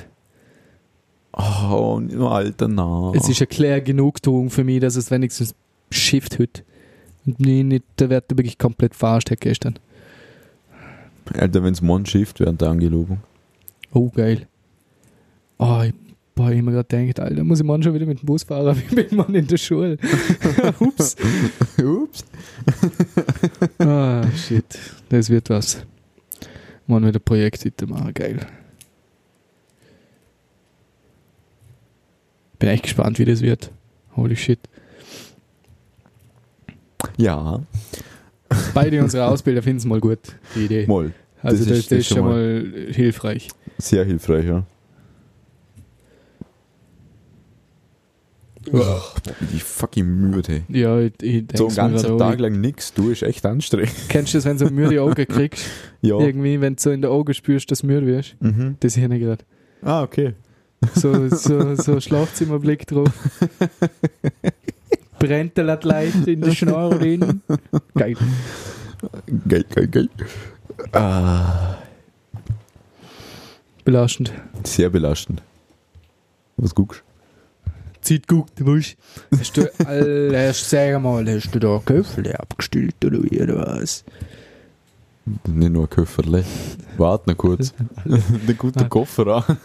[1.33, 3.11] Oh, nur alter na.
[3.15, 5.55] Es ist eine klare Genugtuung für mich, dass es wenigstens
[5.91, 6.63] schifft heute.
[7.25, 9.79] Und nie nicht der Wert wirklich komplett verarscht hat gestern.
[11.33, 13.19] Alter, wenn's morgen shifft während der Angelobung.
[13.93, 14.47] Oh, geil.
[15.57, 15.93] Oh, ich,
[16.37, 18.81] boah, ich mir gerade gedacht, Alter, muss ich morgen schon wieder mit dem Bus fahren,
[18.89, 19.97] wie bin man in der Schule.
[20.79, 21.15] Ups.
[21.83, 22.23] Ups.
[23.79, 24.65] Ah, shit.
[25.09, 25.85] Das wird was.
[26.85, 28.45] Morgen wieder Projektseite machen, geil.
[32.59, 33.71] Bin echt gespannt, wie das wird.
[34.15, 34.59] Holy shit.
[37.17, 37.59] Ja,
[38.73, 40.19] Beide unsere Ausbilder finden es mal gut,
[40.55, 40.87] die Idee.
[40.87, 41.11] mal.
[41.41, 43.49] Also Das das, ist- das ist schon mal hilfreich.
[43.77, 44.63] Sehr hilfreich, ja.
[48.71, 50.63] Die fucking müde.
[50.69, 53.91] Ja, ich, ich denke So einen ganzen Tag lang nix, du ist echt anstrengend.
[54.09, 55.65] Kennst du das, wenn du so müde Augen kriegst?
[56.01, 56.19] Ja.
[56.19, 58.35] Irgendwie, wenn du so in den Augen spürst, dass du müde wirst?
[58.41, 58.75] Mhm.
[58.79, 59.43] Das hier nicht gerade.
[59.81, 60.33] Ah, okay.
[60.95, 63.09] So, so, so Schlafzimmerblick drauf.
[65.19, 67.41] Brennt der Leid in der Schnorren.
[67.95, 68.15] Geil.
[69.47, 70.09] Geil, geil, geil.
[70.91, 71.77] Ah,
[73.83, 74.33] Belastend.
[74.63, 75.41] sehr belastend.
[76.57, 77.03] Was guckst
[78.07, 78.95] Zeit guckt, du weißt.
[79.39, 84.03] Hast du, Alter, sag mal, hast du da Köffel abgestellt oder wie, oder was?
[85.45, 86.45] Nicht nur Köfferle.
[86.97, 87.73] Warte noch kurz.
[88.05, 88.87] Den guten Ah.
[88.87, 89.57] Koffer an.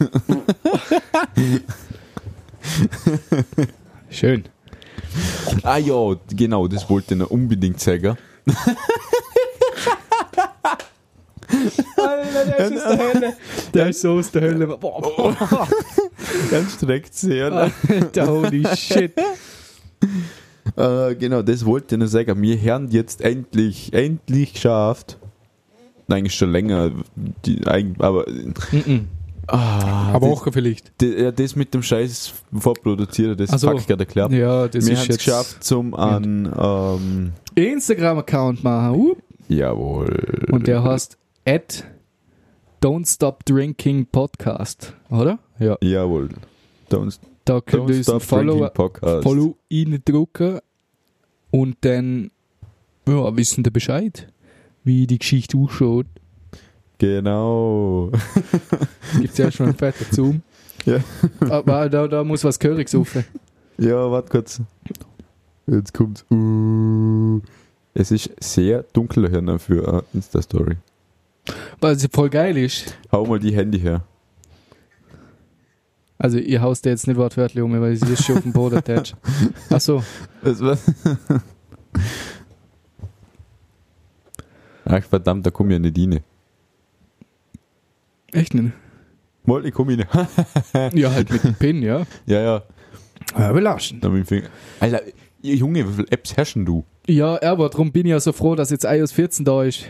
[4.10, 4.44] Schön.
[5.62, 8.16] Ah ja, genau, das wollte ich noch unbedingt sagen.
[11.96, 13.32] Alter, der ist aus der Hölle.
[13.74, 14.66] Der ist so aus der Hölle.
[14.80, 15.68] Boah.
[16.50, 17.40] Dann streckt sie.
[17.42, 19.12] Alter, holy shit.
[20.76, 22.40] Äh, genau, das wollte ich noch sagen.
[22.40, 25.18] Wir haben jetzt endlich, endlich geschafft.
[26.08, 26.90] Nein, Eigentlich schon länger.
[27.44, 27.60] Die,
[27.98, 28.24] aber
[28.72, 29.08] Mhm.
[29.46, 30.92] ah, Aber das, auch vielleicht.
[30.98, 33.68] das, ja, das mit dem Scheiß vorproduzieren, das Ach so.
[33.68, 34.32] fuck ich gerade erklärt.
[34.32, 38.94] Ja, das wir ist haben es geschafft zum an ähm, Instagram-Account machen.
[38.96, 39.14] Uh.
[39.48, 40.46] jawohl.
[40.50, 41.84] Und der heißt at
[42.80, 45.38] Don't Stop Drinking Podcast, oder?
[45.58, 45.76] Ja.
[45.82, 46.30] jawohl.
[46.90, 48.70] Don't, Da könnt ihr uns Follow.
[49.22, 50.60] Follow reindrücken
[51.50, 52.30] und dann
[53.06, 54.28] ja, wissen ihr Bescheid,
[54.84, 56.06] wie die Geschichte ausschaut.
[56.98, 58.10] Genau.
[59.20, 60.42] Gibt ja schon einen fetten Zoom.
[60.84, 60.98] Ja.
[61.48, 63.24] Aber da, da muss was Gehöriges rufen.
[63.78, 64.60] Ja, warte kurz.
[65.68, 66.24] Jetzt kommt's.
[66.28, 67.40] Uh.
[67.94, 70.78] Es ist sehr dunkel hier für eine Insta-Story.
[71.80, 72.96] Was voll geil ist.
[73.10, 74.04] Hau mal die Handy her.
[76.18, 79.16] Also ihr haust jetzt nicht wortwörtlich um, weil sie ist schon auf dem Boden attached.
[79.70, 80.04] Achso,
[80.42, 80.80] Was, was?
[84.84, 86.20] Ach verdammt, da komm ich ja nicht rein.
[88.32, 88.72] echt nicht.
[89.44, 90.04] Mal, ich komm rein.
[90.94, 92.04] Ja, halt mit dem Pin, ja.
[92.26, 92.62] ja, ja.
[93.36, 94.04] Ja, belastend.
[94.26, 94.48] Finger.
[94.80, 95.00] Alter,
[95.40, 96.84] Junge, wie viele Apps herrschen du?
[97.06, 99.86] Ja, aber darum bin ich ja so froh, dass jetzt iOS 14 da ist.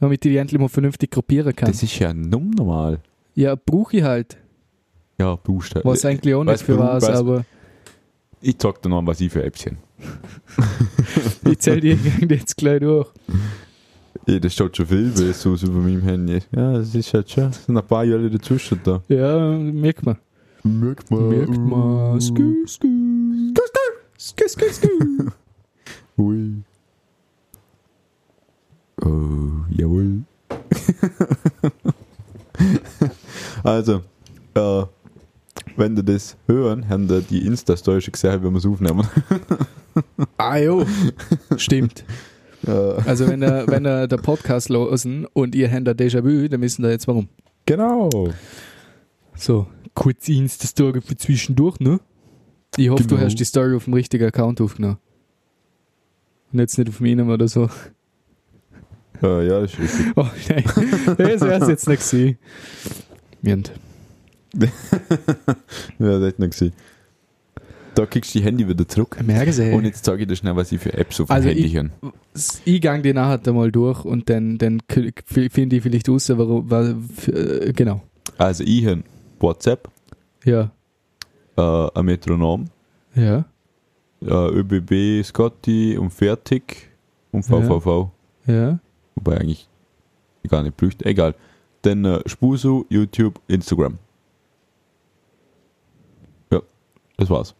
[0.00, 1.70] Damit ich die endlich mal vernünftig gruppieren kann.
[1.70, 3.00] Das ist ja numm normal.
[3.34, 4.36] ja, brauche ich halt.
[5.18, 5.88] Ja, Buchstaben.
[5.88, 7.44] Was eigentlich auch nicht für was, weiß- aber
[8.40, 9.76] Ich sag dir noch, was ich für Apps hin.
[11.50, 11.98] ich zähle die
[12.28, 13.08] jetzt gleich durch.
[14.26, 16.38] Ey, das schaut schon viel besser aus über meinem Handy.
[16.54, 17.44] Ja, das ist halt schon.
[17.50, 19.02] Es sind ein paar Jahre dazwischen da.
[19.08, 20.16] Ja, merkt man.
[20.62, 21.28] Merkt man.
[21.28, 22.20] Merkt man.
[22.20, 22.88] Skü, skü.
[24.18, 24.88] Skü, skü, skü.
[26.18, 26.62] Ui.
[29.04, 30.22] Oh, jawohl.
[33.64, 34.02] also,
[34.54, 34.82] äh,
[35.76, 39.06] wenn du das hören, haben da die Insta-Story schon gesehen, wenn wir es aufnehmen.
[40.36, 40.86] Ah, jo.
[41.56, 42.04] Stimmt.
[42.64, 46.60] Äh, Also, wenn der, wenn der, der Podcast losen und ihr habt ein Déjà-vu, dann
[46.60, 47.28] wissen wir jetzt warum.
[47.66, 48.08] genau.
[49.34, 51.98] So, kurz Insta-Story für zwischendurch, ne?
[52.76, 53.22] Ich hoffe, du Genau.
[53.26, 54.98] hast die Story auf dem richtigen Account aufgenommen.
[56.52, 57.68] Und jetzt nicht auf meinem oder so.
[59.22, 60.12] Äh, ja, das ist richtig.
[60.16, 60.64] Oh nein,
[61.18, 62.38] das wär's jetzt nicht gesehen.
[63.42, 63.72] Mient.
[65.98, 66.72] Ja, das nicht gesehen.
[67.94, 69.16] Da kriegst du die Handy wieder zurück.
[69.44, 69.74] Gesehen.
[69.74, 71.76] Und jetzt zeige ich dir schnell, was ich für Apps auf dem Also Handy ich-
[71.76, 71.90] habe.
[72.64, 76.94] ich gang die nachher mal durch und dann, dann finde ich vielleicht raus, warum, wa-
[77.16, 78.00] f- äh, genau.
[78.38, 79.02] Also ich habe
[79.40, 79.88] WhatsApp,
[80.44, 80.70] Ja,
[81.56, 82.66] äh, ein Metronom,
[83.14, 83.44] ja,
[84.22, 86.88] äh, ÖBB, Scotty und Fertig
[87.32, 87.60] und Ja.
[87.60, 88.10] VVV.
[88.46, 88.78] ja.
[89.22, 89.68] Wobei eigentlich
[90.48, 91.02] gar nicht blüht.
[91.04, 91.34] Egal.
[91.82, 93.98] Dann äh, Spusu, YouTube, Instagram.
[96.52, 96.60] Ja,
[97.16, 97.54] das war's.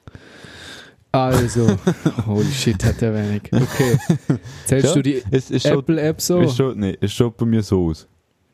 [1.12, 1.76] Also,
[2.26, 3.42] holy shit, hat der wenig.
[3.52, 3.98] Okay.
[4.64, 5.22] Zählst Ja, du die
[5.64, 6.40] Apple-App so?
[6.40, 8.06] es, schaut, nee, es schaut bei mir so aus.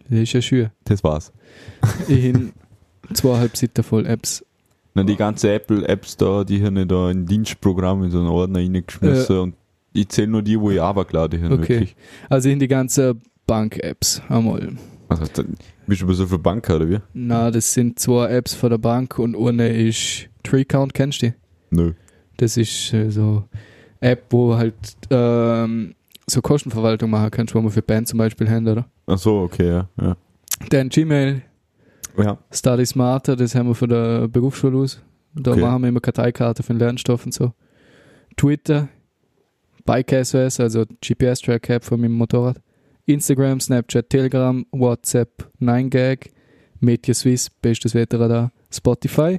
[0.09, 0.70] Das ist ja schön.
[0.84, 1.32] Das war's.
[2.09, 2.52] Ich hin
[3.12, 4.44] zweieinhalb Seiten voll Apps.
[4.94, 8.61] Na, die ganze Apple-Apps da, die haben ich da in Dienstprogramm in so einen Ordner
[8.61, 9.54] reingeschmissen und
[9.97, 11.55] ich zähle nur die, wo ich runtergeladen habe.
[11.55, 11.68] Okay.
[11.68, 11.97] Wirklich.
[12.28, 13.16] Also in die ganze
[13.47, 14.68] Bank-Apps einmal.
[15.09, 15.55] Also, dann
[15.86, 16.99] bist du so viel Banker, oder wie?
[17.14, 21.34] Na, das sind zwei Apps von der Bank und eine ist TreeCount, kennst du die?
[21.70, 21.92] Nö.
[22.38, 23.44] Das ist äh, so
[24.01, 24.74] App, wo halt
[25.11, 25.94] ähm,
[26.26, 28.86] so Kostenverwaltung machen kannst, wo man für Band zum Beispiel haben, oder?
[29.07, 29.88] Ach so, okay, ja.
[30.01, 30.16] Ja.
[30.70, 31.42] Dann Gmail,
[32.18, 32.36] ja.
[32.51, 35.01] Study Smarter, das haben wir von der Berufsschule aus.
[35.34, 35.61] Da Okay.
[35.61, 37.53] machen wir immer Karteikarte für den Lernstoff und so.
[38.36, 38.88] Twitter,
[39.87, 42.61] Bike SOS, also GPS-Track-App von meinem Motorrad.
[43.07, 46.30] Instagram, Snapchat, Telegram, WhatsApp, 9gag,
[46.80, 48.51] Media Swiss, bestes Wetter da.
[48.70, 49.39] Spotify,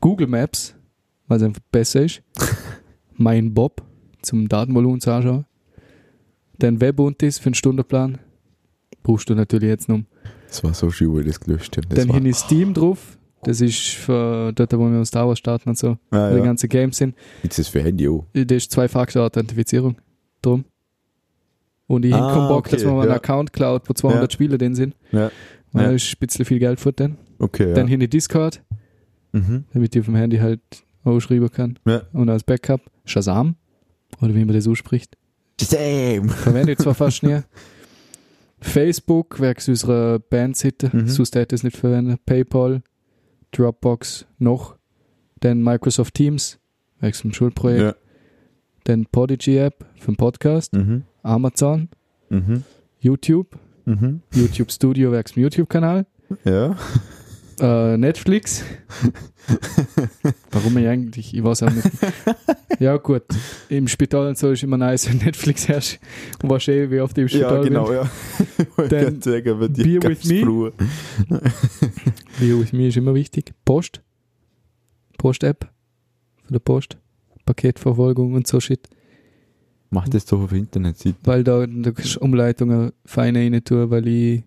[0.00, 0.76] Google Maps,
[1.26, 2.22] was einfach besser ist.
[3.16, 3.82] mein Bob,
[4.22, 5.44] zum Datenvolumen zu anschauen.
[6.58, 8.18] Dann Webuntis für den Stundenplan.
[9.02, 10.02] Brauchst du natürlich jetzt noch.
[10.46, 11.76] Das war so schön, ich das gelöscht.
[11.76, 13.18] Das Dann hin ist Steam drauf.
[13.42, 16.44] Das ist für dort, wo wir Star Wars starten und so, ah, wo die ja.
[16.44, 17.14] ganzen Games sind.
[17.42, 18.26] Jetzt ist es für Handy auch.
[18.34, 19.96] Das ist Zwei-Faktor-Authentifizierung.
[20.42, 20.64] Drum.
[21.86, 23.16] Und ich Ah, ah, Bock, okay, dass man mal einen ja.
[23.16, 24.30] Account klaut, wo 200 Ja.
[24.34, 24.94] Spieler drin sind.
[25.10, 25.20] Ja.
[25.22, 25.30] Ja.
[25.72, 27.16] da ist ein bisschen viel Geld für den.
[27.38, 27.74] Okay, ja.
[27.74, 28.62] Dann hin in Discord,
[29.32, 29.64] mhm.
[29.72, 30.60] damit ich auf dem Handy halt
[31.04, 31.78] ausschreiben kann.
[31.86, 32.02] Ja.
[32.12, 33.56] Und als Backup Shazam.
[34.20, 35.16] Oder wie man das ausspricht.
[35.60, 36.28] Same.
[36.28, 37.40] Verwende ich zwar fast nie.
[38.60, 41.08] Facebook, wegen unserer Bandseite, Mhm.
[41.08, 42.20] sonst hätte ich es nicht verwendet.
[42.26, 42.82] PayPal,
[43.52, 44.76] Dropbox noch.
[45.40, 46.58] Dann Microsoft Teams,
[47.00, 47.80] wegen dem Schulprojekt.
[47.82, 47.94] Ja.
[48.84, 50.72] Dann Podigy App für den Podcast.
[50.74, 51.04] Mhm.
[51.22, 51.88] Amazon,
[52.28, 52.64] Mhm.
[53.00, 54.20] YouTube, Mhm.
[54.34, 56.06] YouTube Studio wegen dem YouTube-Kanal.
[56.44, 56.76] Ja.
[57.60, 58.64] Äh, Netflix.
[60.50, 61.88] Warum ich eigentlich, ich weiß auch nicht.
[62.78, 63.22] Ja, gut.
[63.68, 65.98] Im Spital und so ist immer nice, wenn Netflix herrscht.
[66.42, 68.10] Und weißt eh, wie oft ich im Spital Ja, genau, ja.
[68.58, 70.44] Ich wollte Dann sagen, Beer with me.
[70.44, 71.40] bin.
[72.38, 73.52] Wie aus mir ist immer wichtig.
[73.64, 74.00] Post.
[75.18, 75.68] Post-App.
[76.44, 76.96] Für die Post.
[77.44, 78.88] Paketverfolgung und so Shit.
[79.90, 81.16] Mach das doch auf Internetseite.
[81.24, 84.44] Weil da, da kannst du Umleitungen feine rein tun, weil ich.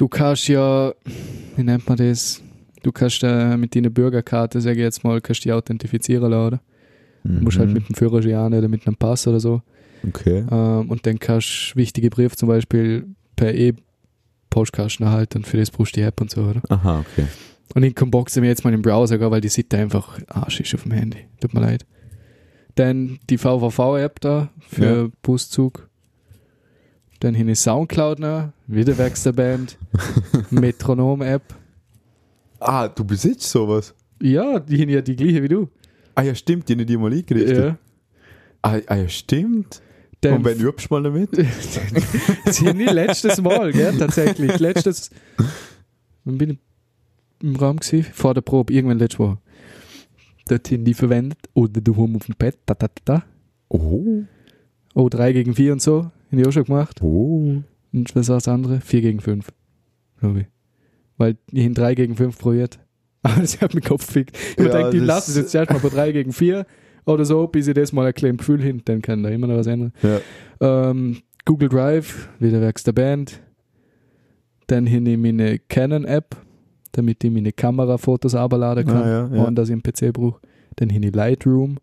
[0.00, 0.94] Du kannst ja,
[1.56, 2.40] wie nennt man das?
[2.82, 6.46] Du kannst äh, mit deiner Bürgerkarte, sage ich jetzt mal, kannst die authentifizieren lassen.
[6.46, 6.60] oder?
[7.22, 7.74] Du musst halt Mhm.
[7.74, 9.60] mit dem Führerschein oder mit einem Pass oder so.
[10.08, 10.46] Okay.
[10.50, 15.44] Ähm, und dann kannst du wichtige Briefe zum Beispiel per E-Postkasten erhalten.
[15.44, 16.62] Für das brauchst du die App und so, oder?
[16.70, 17.26] Aha, okay.
[17.74, 20.60] Und ich kann boxen mir jetzt mal im Browser, gell, weil die Seite einfach Arsch
[20.60, 21.18] ist auf dem Handy.
[21.42, 21.84] Tut mir leid.
[22.76, 25.08] Dann die VVV-App da für Ja.
[25.20, 25.90] Buszug.
[27.20, 28.94] Dann hin ist Soundcloud noch, wieder
[29.32, 29.78] Band.
[30.50, 31.42] Metronom-App.
[32.58, 33.94] Ah, du besitzt sowas?
[34.20, 35.68] Ja, die haben ja die gleiche wie du.
[36.14, 37.58] Ah ja, stimmt, die haben die mal eingerichtet.
[37.58, 37.78] Ja.
[38.62, 39.80] Ah, ah ja, stimmt.
[40.20, 41.30] Dann Und wenn übst du mal damit?
[42.46, 44.58] Sie haben nie letztes Mal, gell, tatsächlich.
[44.58, 45.10] Letztes.
[46.24, 46.58] Wann bin ich
[47.42, 48.06] im Raum gewesen?
[48.12, 49.38] Vor der Probe, irgendwann letztes Mal.
[50.46, 51.38] Dort haben die verwendet.
[51.54, 52.58] Oder daheim auf dem Bett.
[52.66, 53.24] Da, da, da.
[53.68, 54.24] Oh.
[54.94, 56.02] Oh, 3 gegen 4 und so.
[56.02, 57.00] Haben die auch schon gemacht.
[57.00, 57.62] Oh.
[57.92, 58.80] Und was war das andere?
[58.80, 59.48] 4 gegen 5.
[60.20, 60.46] Glaube ich.
[61.16, 62.78] Weil die haben 3 gegen 5 probiert.
[63.22, 64.36] Aber das hat mir Kopf gefickt.
[64.56, 66.64] Ich Ja, denke, die lassen es jetzt erstmal bei 3 gegen 4
[67.06, 69.56] oder so, bis sie das mal ein kleines Gefühl hin, dann kann da immer noch
[69.56, 69.92] was ändern.
[70.02, 70.20] Ja.
[70.90, 73.40] Ähm, Google Drive, wieder werks der Band.
[74.68, 76.36] Dann hier nehme ich eine Canon-App,
[76.92, 79.44] damit ich meine Kamerafotos abladen kann, Ah, ja, ja.
[79.44, 80.40] ohne dass ich einen PC brauche.
[80.76, 81.78] Dann hier Lightroom,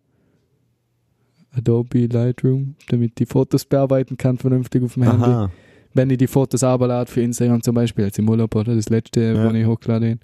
[1.52, 5.52] Adobe Lightroom, damit ich die Fotos bearbeiten kann, vernünftig auf dem Handy.
[5.98, 9.20] Wenn ich die Fotos abladen für Instagram zum Beispiel, als im Urlaub oder das letzte,
[9.20, 9.50] Ja.
[9.50, 10.20] wo ich hochgeladen habe.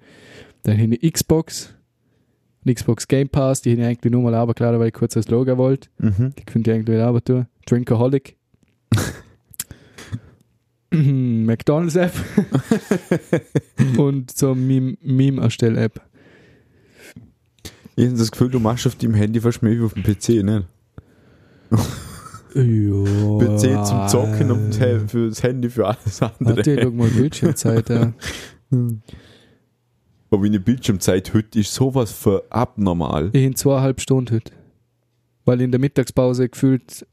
[0.62, 1.75] Dann hier eine Xbox,
[2.64, 5.59] Xbox Game Pass, die habe ich eigentlich nur mal abgeladen, weil ich kurz das Logo
[5.59, 5.89] wollte.
[5.99, 6.33] Mhm.
[6.39, 7.47] Die könnte ich eigentlich wieder aber tun.
[7.66, 8.37] Drinkaholic.
[10.93, 12.12] McDonalds App.
[13.99, 16.01] und so Meme- Meme-Erstell-App.
[17.97, 20.45] Ich habe das Gefühl, du machst auf dem Handy fast mehr wie auf dem PC,
[20.45, 20.66] ne?
[22.55, 23.39] Ja.
[23.39, 26.57] PC zum Zocken und das He- für das Handy für alles andere.
[26.57, 27.89] Warte, schau mal Bildschirmzeit.
[27.89, 28.13] Ja.
[30.31, 33.31] Aber meine Bildschirmzeit heute ist sowas für abnormal.
[33.33, 34.53] Ich in zweieinhalb Stunden heute.
[35.45, 37.07] Weil in der Mittagspause gefühlt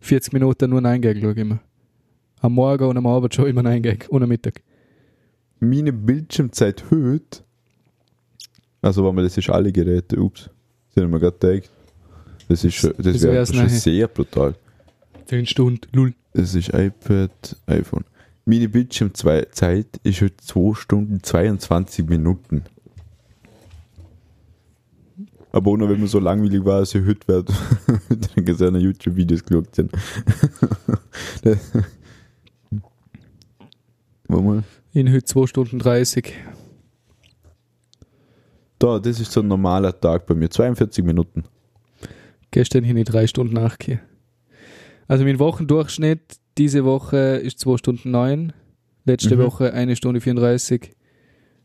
[0.00, 1.58] 40 Minuten nur ein Gag schaue immer.
[2.40, 4.06] Am Morgen und am Abend schon immer ein Gag.
[4.10, 4.60] Und am Mittag.
[5.60, 7.40] Meine Bildschirmzeit heute,
[8.80, 10.48] also wenn man das ist alle Geräte, ups,
[10.96, 11.70] haben wir gerade gedacht.
[12.48, 13.70] Das ist schon, das Das wäre wär's schon nachher.
[13.78, 14.54] sehr brutal.
[15.28, 15.80] 10 Stunden.
[15.92, 16.14] Lull.
[16.32, 18.04] Das ist iPad, iPhone.
[18.46, 22.64] Meine Bildschirmzeit ist heute 2 Stunden 22 Minuten.
[25.52, 27.52] Aber nur, wenn man so langweilig war, als ich heute werde,
[28.08, 29.92] dann gesehen YouTube-Videos geschaut sind.
[34.28, 34.62] Warte mal.
[34.94, 36.32] In heute 2 Stunden 30.
[38.78, 40.48] Da, das ist so ein normaler Tag bei mir.
[40.48, 41.44] 42 Minuten.
[42.50, 44.00] Gestern hin ich 3 Stunden nachgehen.
[45.08, 48.52] Also mein Wochendurchschnitt diese Woche ist 2 Stunden 9.
[49.04, 49.40] Letzte Mhm.
[49.42, 50.94] Woche 1 Stunde 34.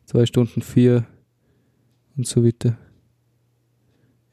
[0.06, 1.06] 2 Stunden 4.
[2.16, 2.78] Und so weiter.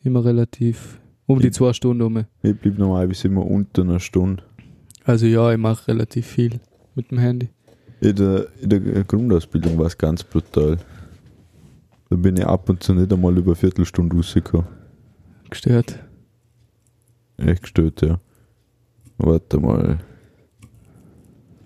[0.02, 2.24] Immer relativ um die Ich- 2 Stunden um.
[2.42, 4.42] Ich blieb normal bis immer unter einer Stunde.
[5.04, 6.60] Also ja, ich mache relativ viel
[6.94, 7.48] mit dem Handy.
[8.00, 10.78] In der, in der Grundausbildung war es ganz brutal.
[12.08, 14.66] Da bin ich ab und zu nicht einmal über eine Viertelstunde rausgekommen.
[15.48, 15.98] Gestört.
[17.38, 18.20] Echt gestört, ja.
[19.22, 19.98] Warte mal.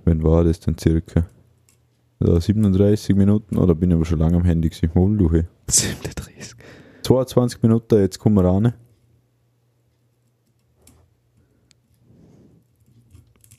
[0.04, 1.24] Wann war das denn circa?
[2.20, 4.90] Ja, 37 Minuten, oder bin ich aber schon lange am Handy gewesen?
[4.94, 5.44] Hol du hey.
[5.68, 6.56] 37.
[7.02, 8.72] 22 Minuten, jetzt kommen wir ran.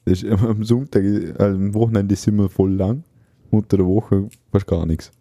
[0.03, 3.03] Das ist, am Sonntag, äh, am Wochenende ist immer voll lang.
[3.49, 5.11] Unter der Woche fast gar nichts.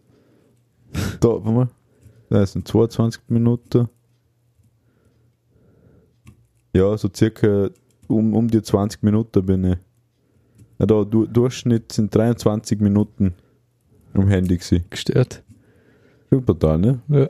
[1.20, 1.68] Da, warte mal.
[2.29, 3.89] Das sind 22 Minuten.
[6.75, 7.70] Ja, so circa
[8.09, 9.79] um, um die 20 Minuten bin ich.
[10.79, 13.35] Ja, da, du, Durchschnitt sind 23 Minuten
[14.13, 14.85] am Handy gewesen.
[14.91, 15.43] Gestört.
[16.31, 17.01] Schon brutal, ne?
[17.09, 17.29] Ja.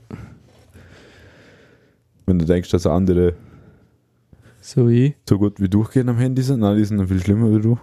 [2.26, 3.34] Wenn du denkst, dass andere
[4.60, 5.14] So wie ich.
[5.28, 7.78] so gut wie durchgehen am Handy sind, nein, die sind noch viel schlimmer wie du.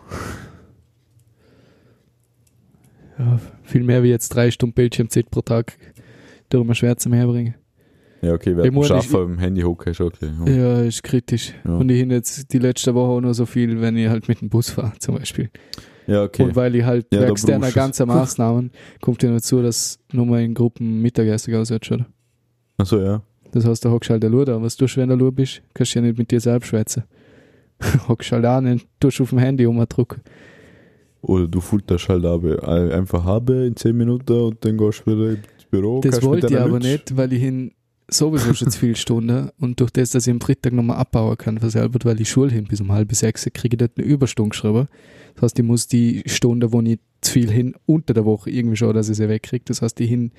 [3.20, 5.78] Ja, viel mehr wie jetzt drei Stunden Bildschirmzeit pro Tag.
[6.50, 7.54] Darum schwer zum Herbringen.
[8.22, 10.30] Ja, okay, wer Ich muss- schaffen am Handy hocken, ist okay.
[10.46, 10.52] Ja.
[10.52, 11.54] Ja, ist kritisch.
[11.66, 11.76] Ja.
[11.78, 14.42] Und ich hin jetzt die letzte Woche auch noch so viel, wenn ich halt mit
[14.42, 15.50] dem Bus fahre, zum Beispiel.
[16.08, 16.44] Ja, okay.
[16.44, 17.74] Und weil ich halt Ja, wegen du's.
[17.74, 22.06] ganzen Maßnahmen kommt ja dazu, dass nur mal in Gruppen Mittagessen auswärts, oder?
[22.78, 23.22] Achso, ja.
[23.52, 24.62] Das heißt, da hockst du halt der Lur da.
[24.62, 25.62] Was tust du, wenn du Lur bist?
[25.74, 27.04] Kannst du ja nicht mit dir selbst schwätzen.
[28.08, 30.22] hockst halt an und tust auf dem Handy umdrücken.
[31.22, 35.66] Oder du futterst halt einfach habe in 10 Minuten und dann gehst du wieder ins
[35.70, 36.02] Büro.
[36.02, 37.72] Das wollte ich aber nicht, weil ich hin
[38.14, 41.60] sowieso schon zu viele Stunden und durch das, dass ich am Freitag nochmal abbauen kann
[41.60, 44.50] für selber, weil ich Schule hin bis um halb sechs, kriege ich dort eine Überstunde
[44.50, 44.88] geschrieben.
[45.36, 48.76] Das heißt, ich muss die Stunde, wo ich zu viel hin unter der Woche irgendwie
[48.76, 49.64] schon, dass ich sie wegkriege.
[49.66, 50.32] Das heißt, ich hin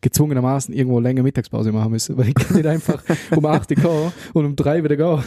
[0.00, 4.12] gezwungenermaßen irgendwo länger Mittagspause machen müssen, weil ich kann nicht einfach um 8 Uhr gehen
[4.32, 5.22] und um 3 wieder gehen.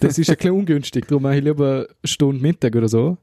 [0.00, 3.18] Das ist ein bisschen ungünstig, darum mache ich lieber Stunde Mittag oder so.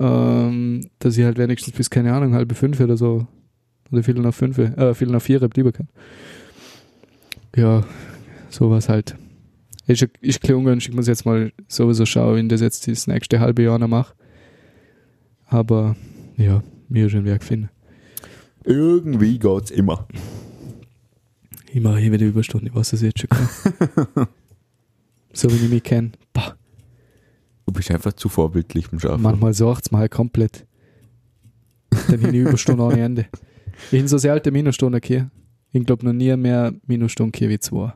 [0.00, 3.26] Ähm, dass ich halt wenigstens bis, keine Ahnung, halb fünf oder so
[3.90, 5.88] oder Viertel nach fünf, äh, Viertel nach vier bleiben kann.
[7.56, 7.84] Ja,
[8.50, 9.16] sowas halt.
[9.86, 13.40] Ist, ist ein ungünstig, ich muss jetzt mal sowieso schauen, wenn das jetzt das nächste
[13.40, 14.14] halbe Jahr noch mache.
[15.46, 15.96] Aber
[16.36, 17.70] ja, mir schon Werk finden.
[18.64, 20.06] Irgendwie geht's immer.
[21.72, 23.30] Ich mache hier wieder Überstunden, ich weiß das jetzt schon
[25.32, 26.12] so wie ich mich kenne.
[27.66, 29.22] Du bist einfach zu vorbildlich beim Schaffen.
[29.22, 30.66] manchmal sagt es mal halt komplett.
[31.90, 33.26] Dann habe ich Überstunden ohne Ende.
[33.90, 35.30] Ich habe so selten Minusstunden hier.
[35.82, 37.92] Ich glaube noch nie mehr Minusstunden hier wie zwei.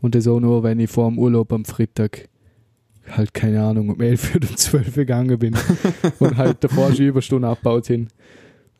[0.00, 2.28] Und das auch nur, wenn ich vor dem Urlaub am Freitag
[3.08, 5.56] halt, keine Ahnung, um 11 oder um 12 Uhr gegangen bin
[6.18, 8.08] und halt davor schon Überstunden abgebaut hin.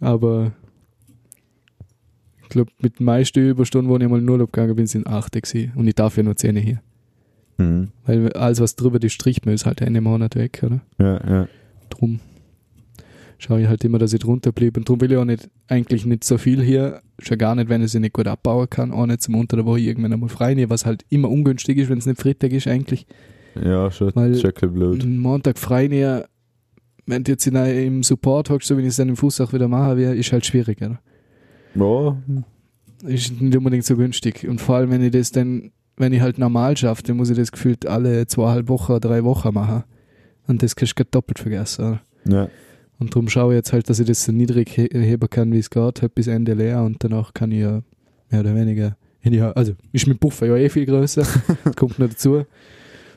[0.01, 0.53] Aber
[2.43, 5.33] ich glaube, mit den meisten Überstunden, wo ich mal in Urlaub gegangen bin, sind 8
[5.33, 5.73] gewesen.
[5.77, 6.81] Und ich darf ja nur 10 hier.
[7.59, 7.89] Mhm.
[8.05, 10.81] Weil alles, was drüber die Strichmüll ist, halt Ende Monat weg, oder?
[10.99, 11.49] Ja, ja.
[11.89, 12.21] Drum
[13.43, 14.77] schaue ich halt immer, dass ich drunter blieb.
[14.77, 17.01] Und drum will ich auch nicht, eigentlich nicht so viel hier.
[17.21, 18.93] Schon gar nicht, wenn ich sie nicht gut abbauen kann.
[18.93, 21.89] Auch nicht zum Unter der Woche irgendwann einmal frei nehmen, was halt immer ungünstig ist,
[21.91, 23.07] wenn es nicht Freitag ist eigentlich.
[23.63, 25.05] Ja, schon Weil- Schöckel blöd.
[25.07, 26.23] Montag frei nehmen,
[27.07, 29.41] wenn du jetzt in, einem- im Support hockst, so wie ich es dann im Fuß
[29.41, 31.01] auch wieder machen will, ist halt schwierig, oder?
[31.75, 32.17] Ja,
[33.09, 34.47] Ist nicht unbedingt so günstig.
[34.49, 37.37] Und vor allem, wenn ich das dann, wenn ich halt normal schaffe, dann muss ich
[37.37, 39.83] das gefühlt alle zweieinhalb Wochen, drei Wochen machen.
[40.47, 42.01] Und das kannst du doppelt vergessen, oder?
[42.27, 42.49] ja.
[43.03, 45.59] Und darum schaue ich jetzt halt, dass ich das so niedrig he heben kann, wie
[45.59, 47.83] es geht, halt bis Ende leer und danach kann ich ja
[48.31, 51.27] mehr oder weniger, ja, also ist mein Puffer ja eh viel größer,
[51.65, 52.45] das kommt noch dazu.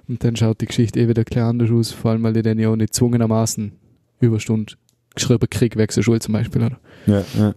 [0.07, 2.57] Und dann schaut die Geschichte eh wieder klar anders aus, vor allem weil ich dann
[2.57, 3.73] ja auch nicht zwungenermaßen
[4.21, 4.73] Überstunde
[5.13, 6.79] geschrieben krieg, wegen der Schule zum Beispiel, oder?
[7.05, 7.55] Ja, ja.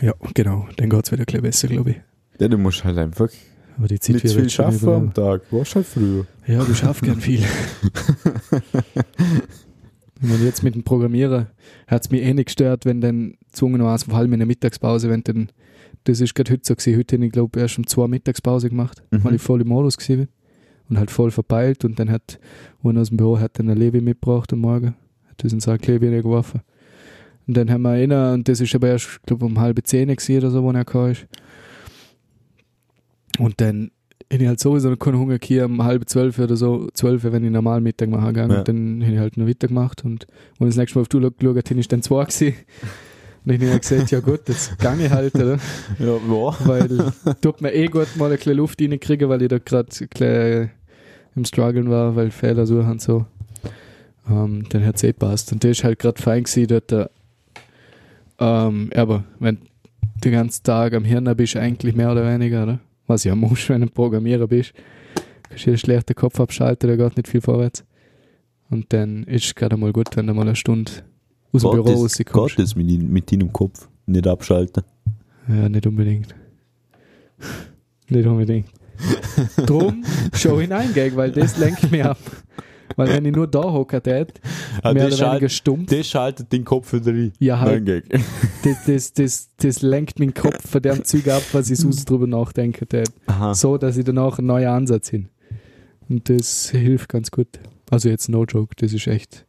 [0.00, 1.96] Ja, genau, dann geht es wieder ein besser, glaube ich.
[2.38, 3.30] Ja, du musst halt einfach
[3.78, 5.42] Aber die Zeit nicht viel schaffen am Tag.
[5.50, 6.24] Warst halt früher.
[6.46, 7.42] Ja, du schaffst gern viel.
[10.20, 11.48] Meine, jetzt mit dem Programmieren
[11.86, 15.22] hat es mich eh nicht gestört, wenn dann zwungenermaßen, vor allem in der Mittagspause, wenn
[15.22, 15.50] dann,
[16.04, 19.02] das ist gerade heute so gewesen, heute habe ich glaube erst um zwei Mittagspause gemacht,
[19.10, 19.24] Mhm.
[19.24, 20.28] weil ich voll im Modus gewesen bin
[20.88, 22.38] und halt voll verpeilt und dann hat
[22.82, 24.94] einer aus dem Büro hat dann ein Levi mitgebracht am Morgen,
[25.28, 26.60] hat in seine Levi geworfen.
[27.46, 30.38] Und dann haben wir einer, und das ist aber erst, glaube um halbe zehn gewesen
[30.38, 31.26] oder so, wo er ist.
[33.38, 33.90] Und dann
[34.32, 37.44] habe ich halt sowieso noch keinen Hunger gehabt, um halb zwölf oder so, zwölf, wenn
[37.44, 38.52] ich normal Mittag machen gegangen.
[38.52, 38.58] Ja.
[38.58, 40.26] Und dann habe ich halt noch Mittag gemacht und,
[40.58, 42.54] und das nächste Mal auf die Uhr geschaut, habe ich dann zwei gewesen.
[43.46, 45.56] Und ich habe gesagt, ja gut, jetzt gange halt, oder?
[46.00, 46.56] Ja, ja.
[46.66, 50.70] Weil tut mir eh gut mal ein bisschen Luft reinkriegen, weil ich da gerade
[51.36, 53.24] im Struggeln war, weil Fehler suchen und so.
[54.28, 55.52] Ähm, dann hat es eh passt.
[55.52, 57.06] Und der ist halt gerade fein gewesen, dort, äh,
[58.40, 59.62] ähm, aber wenn du
[60.24, 62.80] den ganzen Tag am Hirn bist, eigentlich mehr oder weniger, oder?
[63.06, 64.72] Was ja musst, wenn du ein Programmierer bist.
[65.48, 67.84] Kannst du dir schlecht den Kopf abschalten, da geht nicht viel vorwärts.
[68.68, 70.90] Und dann ist es gerade mal gut, wenn du mal eine Stunde
[71.52, 72.58] aus dem Büro Geht rauskommst.
[72.58, 73.88] das mit, mit deinem Kopf?
[74.06, 74.82] Nicht abschalten.
[75.48, 76.34] Ja, nicht unbedingt.
[78.08, 78.68] nicht unbedingt.
[79.66, 82.18] Drum schau hineingehen, weil das lenkt mich ab.
[82.94, 84.40] Weil wenn ich nur da hocke, tät,
[84.82, 87.32] Ah, mehr das, oder weniger schalt, stumpf, das schaltet den Kopf wieder rein.
[87.38, 88.02] ja halt, Nein,
[88.62, 92.26] das, das, das, das lenkt meinen Kopf von dem Zeug ab, was ich sonst drüber
[92.26, 93.10] nachdenke, tät.
[93.26, 93.54] Aha.
[93.54, 95.28] So, dass ich danach einen neuen Ansatz hin.
[96.08, 97.48] Und das hilft ganz gut.
[97.90, 99.44] Also jetzt no joke, das ist echt.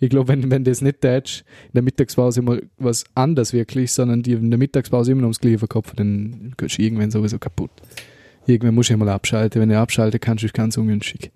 [0.00, 4.22] Ich glaube, wenn, wenn das nicht tätsch, in der Mittagspause mal was anderes wirklich, sondern
[4.22, 7.70] die in der Mittagspause immer noch ums Gleiche verkopfen, dann gehst du irgendwann sowieso kaputt.
[8.46, 9.62] Irgendwann muss ich mal abschalten.
[9.62, 11.30] Wenn ich abschalte, kannst du es ganz ungünstig.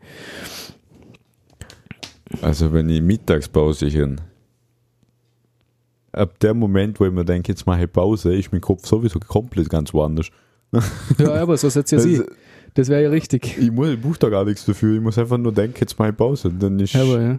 [2.42, 4.20] Also wenn ich Mittagspause hin,
[6.12, 9.18] ab dem Moment, wo ich mir denke, jetzt mache ich Pause, ist mein Kopf sowieso
[9.20, 10.30] komplett ganz woanders.
[11.18, 12.22] Ja, aber so setzt ja sie.
[12.74, 13.56] Das wäre ja richtig.
[13.58, 16.10] ich, muss, ich buche da gar nichts dafür, ich muss einfach nur denken, jetzt mache
[16.10, 16.52] ich Pause.
[16.52, 17.38] Dann ist Aber ja.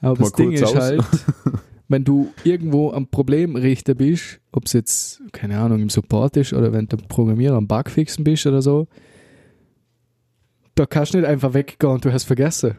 [0.00, 0.74] Aber das Ding ist aus.
[0.74, 1.02] halt,
[1.88, 6.72] wenn du irgendwo am Problemrichter bist, ob es jetzt, keine Ahnung, im Support ist oder
[6.72, 8.86] wenn du Programmierer am Bug fixen bist oder so,
[10.74, 12.76] da kannst du nicht einfach weggehen und du hast vergessen.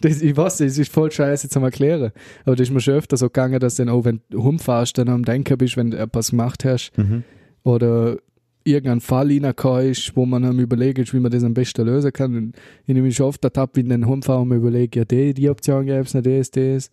[0.00, 2.12] Das, ich weiß, das ist voll scheiße zum Erklären.
[2.44, 5.08] Aber das ist mir schon öfter so gegangen, dass dann auch, wenn du rumfährst, dann
[5.08, 7.24] am Denken bist, wenn du etwas gemacht hast Mhm.
[7.62, 8.18] oder
[8.66, 12.12] irgendein Fall reingekommen ist, wo man am überlegen ist, wie man das am besten lösen
[12.12, 12.34] kann.
[12.34, 12.56] Und
[12.86, 15.34] ich nehme mich schon oft ertappt, wie ich den Rumfahre und mir überlege, ja, die,
[15.34, 16.90] die Option gäbe es nicht, das, das.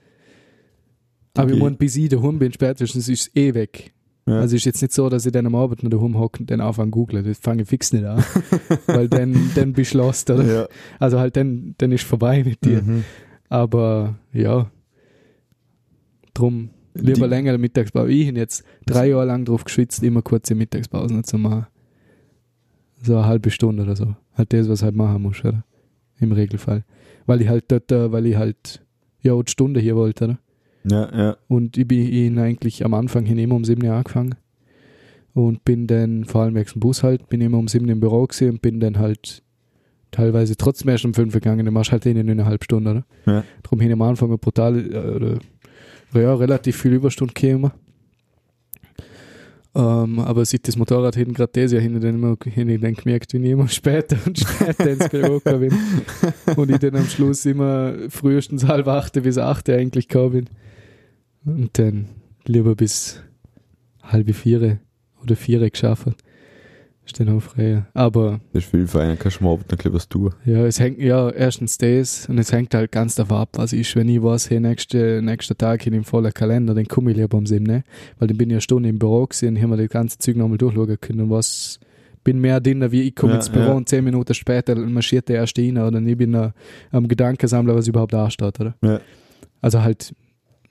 [1.38, 1.64] Aber ich Okay.
[1.64, 3.94] meine, bis ich daheim bin, spätestens ist es eh weg.
[4.32, 4.40] Ja.
[4.40, 6.62] Also ist jetzt nicht so, dass ich dann am Abend noch daheim hocke und dann
[6.62, 7.26] anfange googeln.
[7.26, 8.24] Das fange ich fix nicht an.
[8.88, 10.44] Weil dann, dann bist du lost, oder?
[10.46, 10.68] ja.
[11.00, 12.82] Also halt, dann, dann ist vorbei mit dir.
[12.82, 13.04] Mhm.
[13.50, 14.72] Aber ja,
[16.34, 18.12] drum lieber Die- längere Mittagspause.
[18.12, 21.68] Ich habe jetzt drei Jahre lang drauf geschwitzt, immer kurze Mittagspausen zu machen.
[23.04, 24.16] So eine halbe Stunde oder so.
[24.36, 25.64] Halt das, was halt machen musst, oder?
[26.20, 26.84] Im Regelfall.
[27.26, 28.86] Weil ich halt dort, äh, weil ich halt
[29.22, 30.40] ja die Stunde hier wollte, oder?
[30.84, 31.38] Ja, ja.
[31.48, 34.36] Und ich bin ihn eigentlich am Anfang hin immer um sieben Uhr angefangen.
[35.34, 38.26] Und bin dann, vor allem wegen dem Bus halt, bin immer um sieben im Büro
[38.26, 39.44] gewesen und bin dann halt
[40.12, 41.66] teilweise trotzdem erst um fünf gegangen.
[41.66, 43.06] Dann machst du halt in eine halbe Stunde, oder?
[43.26, 43.44] Ja.
[43.64, 45.40] Darum hin am Anfang brutal, äh, oder,
[46.14, 47.72] ja, relativ viel Überstunden gekommen.
[49.74, 52.94] Ähm, aber seit das Motorrad hinten gerade das Jahr hinten dann immer hin, ich dann
[52.94, 55.74] gemerkt, wie ich immer später und später ins Büro bin.
[56.58, 60.50] Und ich dann am Schluss immer frühestens halb acht bis acht eigentlich gekommen bin.
[61.46, 62.08] Und dann
[62.46, 63.22] lieber bis
[64.04, 64.80] halbe vier
[65.24, 66.08] oder vier geschafft.
[67.04, 67.88] Ist dann auch freier.
[67.96, 70.34] Aber Das ist viel feiner, kannst du mal dann was tun.
[70.46, 73.96] ja, es hängt, ja, erstens das und es hängt halt ganz davon ab, was ist.
[73.96, 77.38] Wenn ich weiß, hey, nächste, nächster Tag in dem vollen Kalender, dann komme ich lieber
[77.40, 77.84] um sieben, ne?
[78.20, 80.36] Weil dann bin ich eine Stunde im Büro gewesen und habe mir das ganze Zeug
[80.38, 81.80] nochmal durchschauen können, was
[82.24, 83.72] bin mehr drin, wie ich komme Ja, ins Büro ja.
[83.74, 88.14] und zehn Minuten später marschiert der erste rein oder ich bin am Gedankensammler, was überhaupt
[88.14, 88.76] da steht, oder?
[88.84, 89.00] Ja.
[89.60, 90.14] Also halt,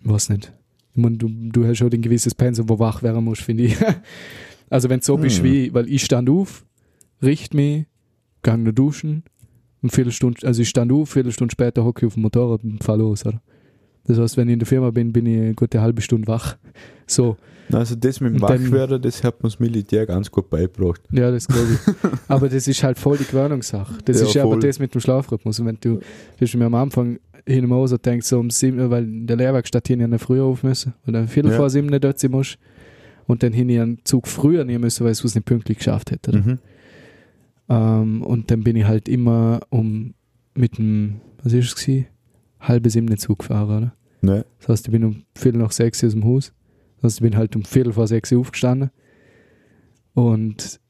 [0.04, 0.52] weiß nicht.
[0.94, 3.76] Ich mein, du, du hast schon ein gewisses Pensum, wo wach werden musst, finde ich.
[4.70, 5.44] also wenn du so bist Hm.
[5.44, 6.64] wie, weil ich stand auf,
[7.22, 7.86] richt mich,
[8.42, 9.22] gang nur duschen,
[9.82, 12.96] eine Viertelstunde, also ich stand auf, Viertelstunde später hocke ich auf dem Motorrad und fahr
[12.96, 13.40] los, oder?
[14.04, 16.56] Das heißt, wenn ich in der Firma bin, bin ich eine gute halbe Stunde wach.
[17.06, 17.36] So,
[17.72, 21.00] Also das mit dem Und Wachwerden, das hat mir das Militär ganz gut beigebracht.
[21.10, 22.10] ja, das glaube ich.
[22.28, 23.98] aber das ist halt voll die Gewöhnungssache.
[24.04, 25.58] Das Ja, ist ja aber das mit dem Schlafrhythmus.
[25.58, 26.00] Und wenn du, du
[26.40, 29.88] hast mir am Anfang hin und Hause denkst, so um sieben, weil in der Lehrwerkstatt
[29.88, 31.56] hin ja früher auf müssen, oder Viertel Ja.
[31.56, 32.58] vor sieben nicht dort sein musst.
[33.26, 36.36] Und dann hin einen Zug früher nehmen müssen, weil ich es nicht pünktlich geschafft hätte.
[36.36, 36.58] Mhm.
[37.68, 40.14] Ähm, und dann bin ich halt immer um
[40.54, 42.06] mit dem, was ist es gewesen?
[42.58, 43.94] Halbe sieben Zug gefahren, oder?
[44.22, 44.44] Ne?
[44.58, 46.52] Das heißt, ich bin um Viertel nach sechs aus dem Haus.
[46.96, 48.90] Das heißt, ich bin halt um Viertel vor sechs aufgestanden.
[50.14, 50.80] Und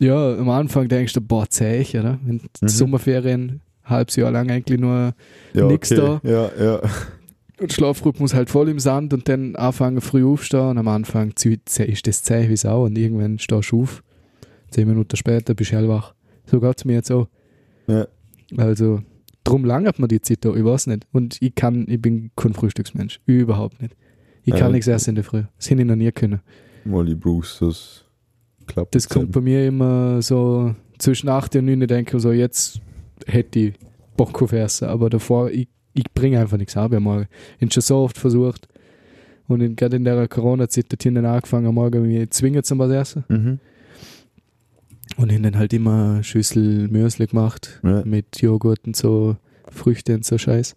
[0.00, 2.18] ja, am Anfang denkst du, boah, zäh ich, oder?
[2.24, 2.68] Wenn die Mhm.
[2.68, 5.14] Sommerferien halbes Jahr lang eigentlich nur
[5.54, 6.18] Ja, Nix okay.
[6.28, 6.80] Ja, ja.
[7.60, 12.06] und Schlafrhythmus halt voll im Sand und dann anfangen früh aufstehen und am Anfang ist
[12.06, 14.02] das zäh wie Sau und irgendwann stehst du auf.
[14.70, 16.14] Zehn Minuten später bist du hellwach.
[16.46, 17.26] So geht's mir jetzt auch.
[17.86, 18.06] Ja.
[18.56, 19.00] Also,
[19.44, 21.06] drum langert man die Zeit da, ich weiß nicht.
[21.12, 23.20] Und ich kann, ich bin kein Frühstücksmensch.
[23.26, 23.94] Überhaupt nicht.
[24.44, 24.68] Ich kann Ja.
[24.70, 25.42] nichts essen in der Früh.
[25.56, 26.40] Das hätte ich noch nie können.
[26.84, 28.04] Molly Bruce, das
[28.66, 28.94] klappt.
[28.94, 32.80] Das kommt bei mir immer so zwischen 8 und 9 denke ich so, jetzt
[33.26, 33.74] hätte ich
[34.16, 34.88] Bock auf Essen.
[34.88, 37.26] Aber davor, ich, ich bringe einfach nichts ab am Morgen.
[37.56, 38.68] Ich habe schon so oft versucht.
[39.46, 42.78] Und in, gerade in der Corona-Zeit hat ich dann angefangen, am Morgen mich zwingen zum
[42.78, 43.24] was essen.
[43.28, 43.58] Mhm.
[45.16, 47.80] Und ich dann halt immer eine Schüssel Müsli gemacht.
[47.82, 48.02] Ja.
[48.04, 49.36] mit Joghurt und so
[49.70, 50.76] Früchte und so Scheiß.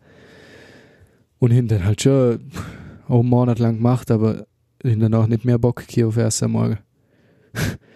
[1.40, 2.40] Und hin dann halt schon
[3.08, 4.46] auch einen Monat lang gemacht, aber
[4.82, 6.78] hin dann auch nicht mehr Bock auf Essen am Morgen.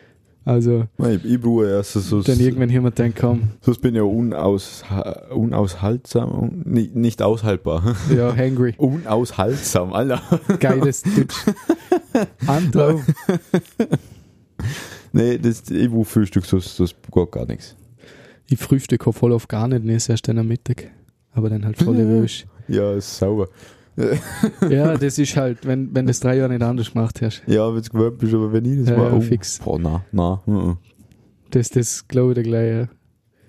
[0.45, 2.21] also Ich, ich brauche erst so.
[2.21, 4.83] dann irgendwann jemand denkt, komm, Sonst bin ich ja unaus,
[5.33, 7.95] unaushaltsam, un- nicht, nicht aushaltbar.
[8.15, 10.21] ja, hangry, Unaushaltsam, Alter.
[10.59, 11.35] geiles Deutsch.
[12.47, 13.01] Andro,
[15.11, 17.75] Nee, das, ich brauche Frühstück, sonst, sonst geht gar nichts.
[18.49, 20.87] ich frühstücke voll auf gar nicht, nicht erst dann am Mittag.
[21.33, 22.45] Aber dann halt voll nervös.
[22.67, 23.47] Ja, ist sauber.
[24.69, 27.43] Ja, das ist halt, wenn, wenn das drei Jahre nicht anders gemacht hast.
[27.47, 29.59] Ja, wenn du gewöhnt bist, aber wenn ich das Ja, mache, ja, oh, fix.
[29.59, 30.41] Boah, na, na.
[30.45, 30.77] mhm.
[31.51, 32.87] Das, das glaube ich dir gleich, ja.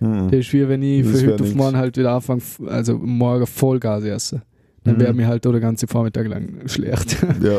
[0.07, 0.30] Mhm.
[0.30, 3.47] Das ist wie wenn ich Das für heute auf morgen halt wieder anfange, also morgen
[3.47, 4.42] Vollgas essen.
[4.84, 5.01] Dann Mhm.
[5.01, 7.16] wäre mir halt den ganzen Vormittag lang schlecht.
[7.42, 7.59] Ja,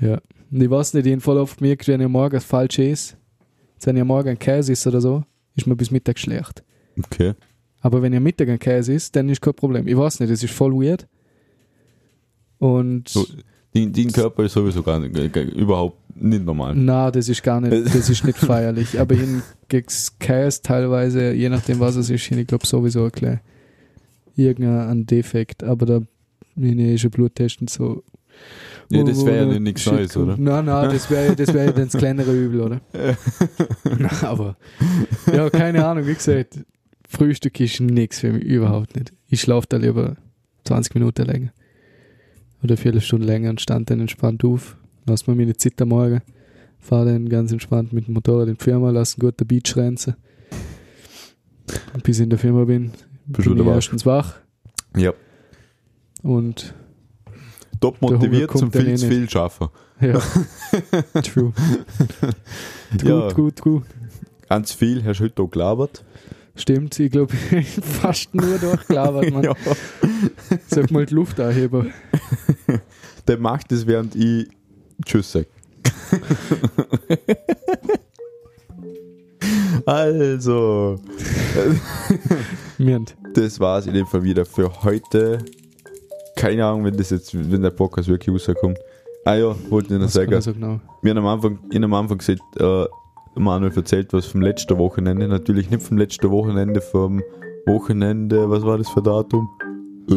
[0.00, 0.18] ja.
[0.50, 3.16] Und ich weiß nicht, ich habe voll oft gemerkt, wenn ich morgen falsch ist,
[3.84, 5.24] wenn ich morgen ein Käse ist oder so,
[5.56, 6.62] ist mir bis Mittag schlecht.
[6.98, 7.32] okay.
[7.80, 9.88] Aber wenn ihr Mittag ein Käse ist, dann ist kein Problem.
[9.88, 11.06] Ich weiß nicht, das ist voll weird.
[12.62, 13.26] Und So,
[13.74, 16.76] dein, dein Körper ist sowieso gar nicht, überhaupt nicht normal.
[16.76, 19.00] na, das ist gar nicht, das ist nicht feierlich.
[19.00, 23.40] Aber in Käse teilweise, je nachdem was es ist, ich glaube sowieso ein klein
[24.36, 25.64] irgendein Defekt.
[25.64, 26.00] Aber da
[26.54, 28.04] bin ich eh schon Bluttest und so.
[28.90, 30.36] Ja, das wäre ja nicht nichts Neues, oder?
[30.38, 32.80] Nein, nein, das wäre das wär ja dann das kleinere Übel, oder?
[33.98, 34.56] Na, aber,
[35.32, 36.60] ja, keine Ahnung, wie gesagt,
[37.08, 39.12] Frühstück ist nichts für mich, überhaupt nicht.
[39.28, 40.16] Ich schlafe da lieber
[40.64, 41.52] 20 Minuten länger.
[42.62, 44.76] Oder eine Viertelstunde länger und stand dann entspannt auf.
[45.06, 46.20] Lass mir meine Zeit am Morgen.
[46.78, 50.14] Fahre dann ganz entspannt mit dem Motorrad in die Firma, lass einen guten Beach renzen.
[51.94, 52.92] Und bis ich in der Firma bin,
[53.26, 53.74] Bist du bin ich wach?
[53.74, 54.34] erstens wach
[54.96, 55.12] Ja.
[56.22, 56.74] und
[57.80, 59.68] Top motiviert zum dann viel eh zu viel schaffen.
[60.00, 60.20] ja.
[61.22, 61.52] True.
[62.92, 63.32] gut, Ja.
[63.32, 63.82] gut, gut.
[64.48, 66.04] Ganz viel hast du heute auch gelabert.
[66.54, 67.34] Stimmt, ich glaube,
[68.00, 69.42] fast nur durchgelabert, man.
[69.52, 69.54] Ja.
[70.68, 71.92] Sag mal die Luft anheben.
[73.26, 74.48] Der macht es, während ich
[75.04, 75.46] Tschüss sag.
[79.86, 81.00] also,
[82.78, 83.16] Mirnd.
[83.34, 85.38] das war's in dem Fall wieder für heute.
[86.36, 88.78] Keine Ahnung, wenn das jetzt, wenn der Podcast wirklich rauskommt.
[89.24, 90.40] Ah ja, wollte ich noch sagen.
[90.40, 90.80] so genau?
[91.00, 92.84] Wir haben am Anfang, ich hab am Anfang gesagt, äh,
[93.34, 95.26] Manuel erzählt was vom letzten Wochenende.
[95.28, 97.22] Natürlich nicht vom letzten Wochenende, vom
[97.66, 99.48] Wochenende, was war das für Datum?
[100.10, 100.14] Äh,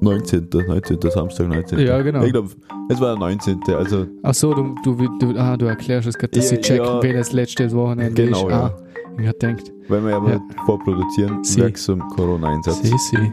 [0.00, 0.48] 19.
[0.66, 0.98] 19.
[1.10, 1.78] Samstag, 19.
[1.78, 2.22] Ja, genau.
[2.24, 2.48] Ich glaube,
[2.90, 3.60] es war der 19.
[3.74, 6.84] Also, Ach so, du, du, du, ah, du erklärst es gerade, dass Ja, sie checken,
[6.84, 7.02] ja.
[7.02, 8.50] wer das letzte Wochenende Genau, ist.
[8.50, 8.60] ja.
[8.66, 8.76] Ah,
[9.18, 10.38] ich hab gedacht, wenn wir aber Ja.
[10.38, 11.60] nicht vorproduzieren, Sie.
[11.60, 12.82] wirksam Corona-Einsatz.
[12.82, 13.32] sie, sie.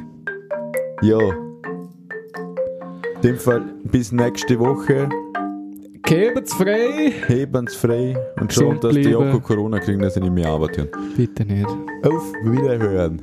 [1.01, 1.17] Ja.
[3.15, 5.09] In dem Fall bis nächste Woche.
[6.03, 7.13] Gebt's frei!
[7.27, 10.87] Heben's frei und schauen, dass die auch Corona kriegen, dass sie nicht mehr arbeiten.
[11.15, 11.67] Bitte nicht.
[12.03, 13.21] Auf Wiederhören.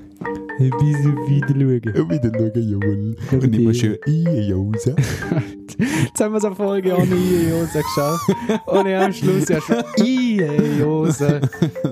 [0.59, 2.11] Wieso wieder schauen?
[2.11, 3.17] Wieder schauen, jawohl.
[3.43, 4.97] Und immer schön Hose.
[5.79, 8.67] Jetzt haben wir so eine Folge ohne Iejosa geschafft.
[8.67, 11.41] Und ja, am Schluss ja schon Iejosa.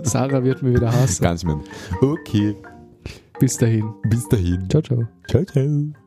[0.03, 1.23] Sarah wird mir wieder hassen.
[1.23, 1.59] Ganz mit.
[2.01, 2.57] Okay,
[3.39, 3.93] Bis dahin.
[4.09, 4.69] bis dahin.
[4.69, 5.07] Ciao, ciao.
[5.29, 6.06] Ciao, ciao.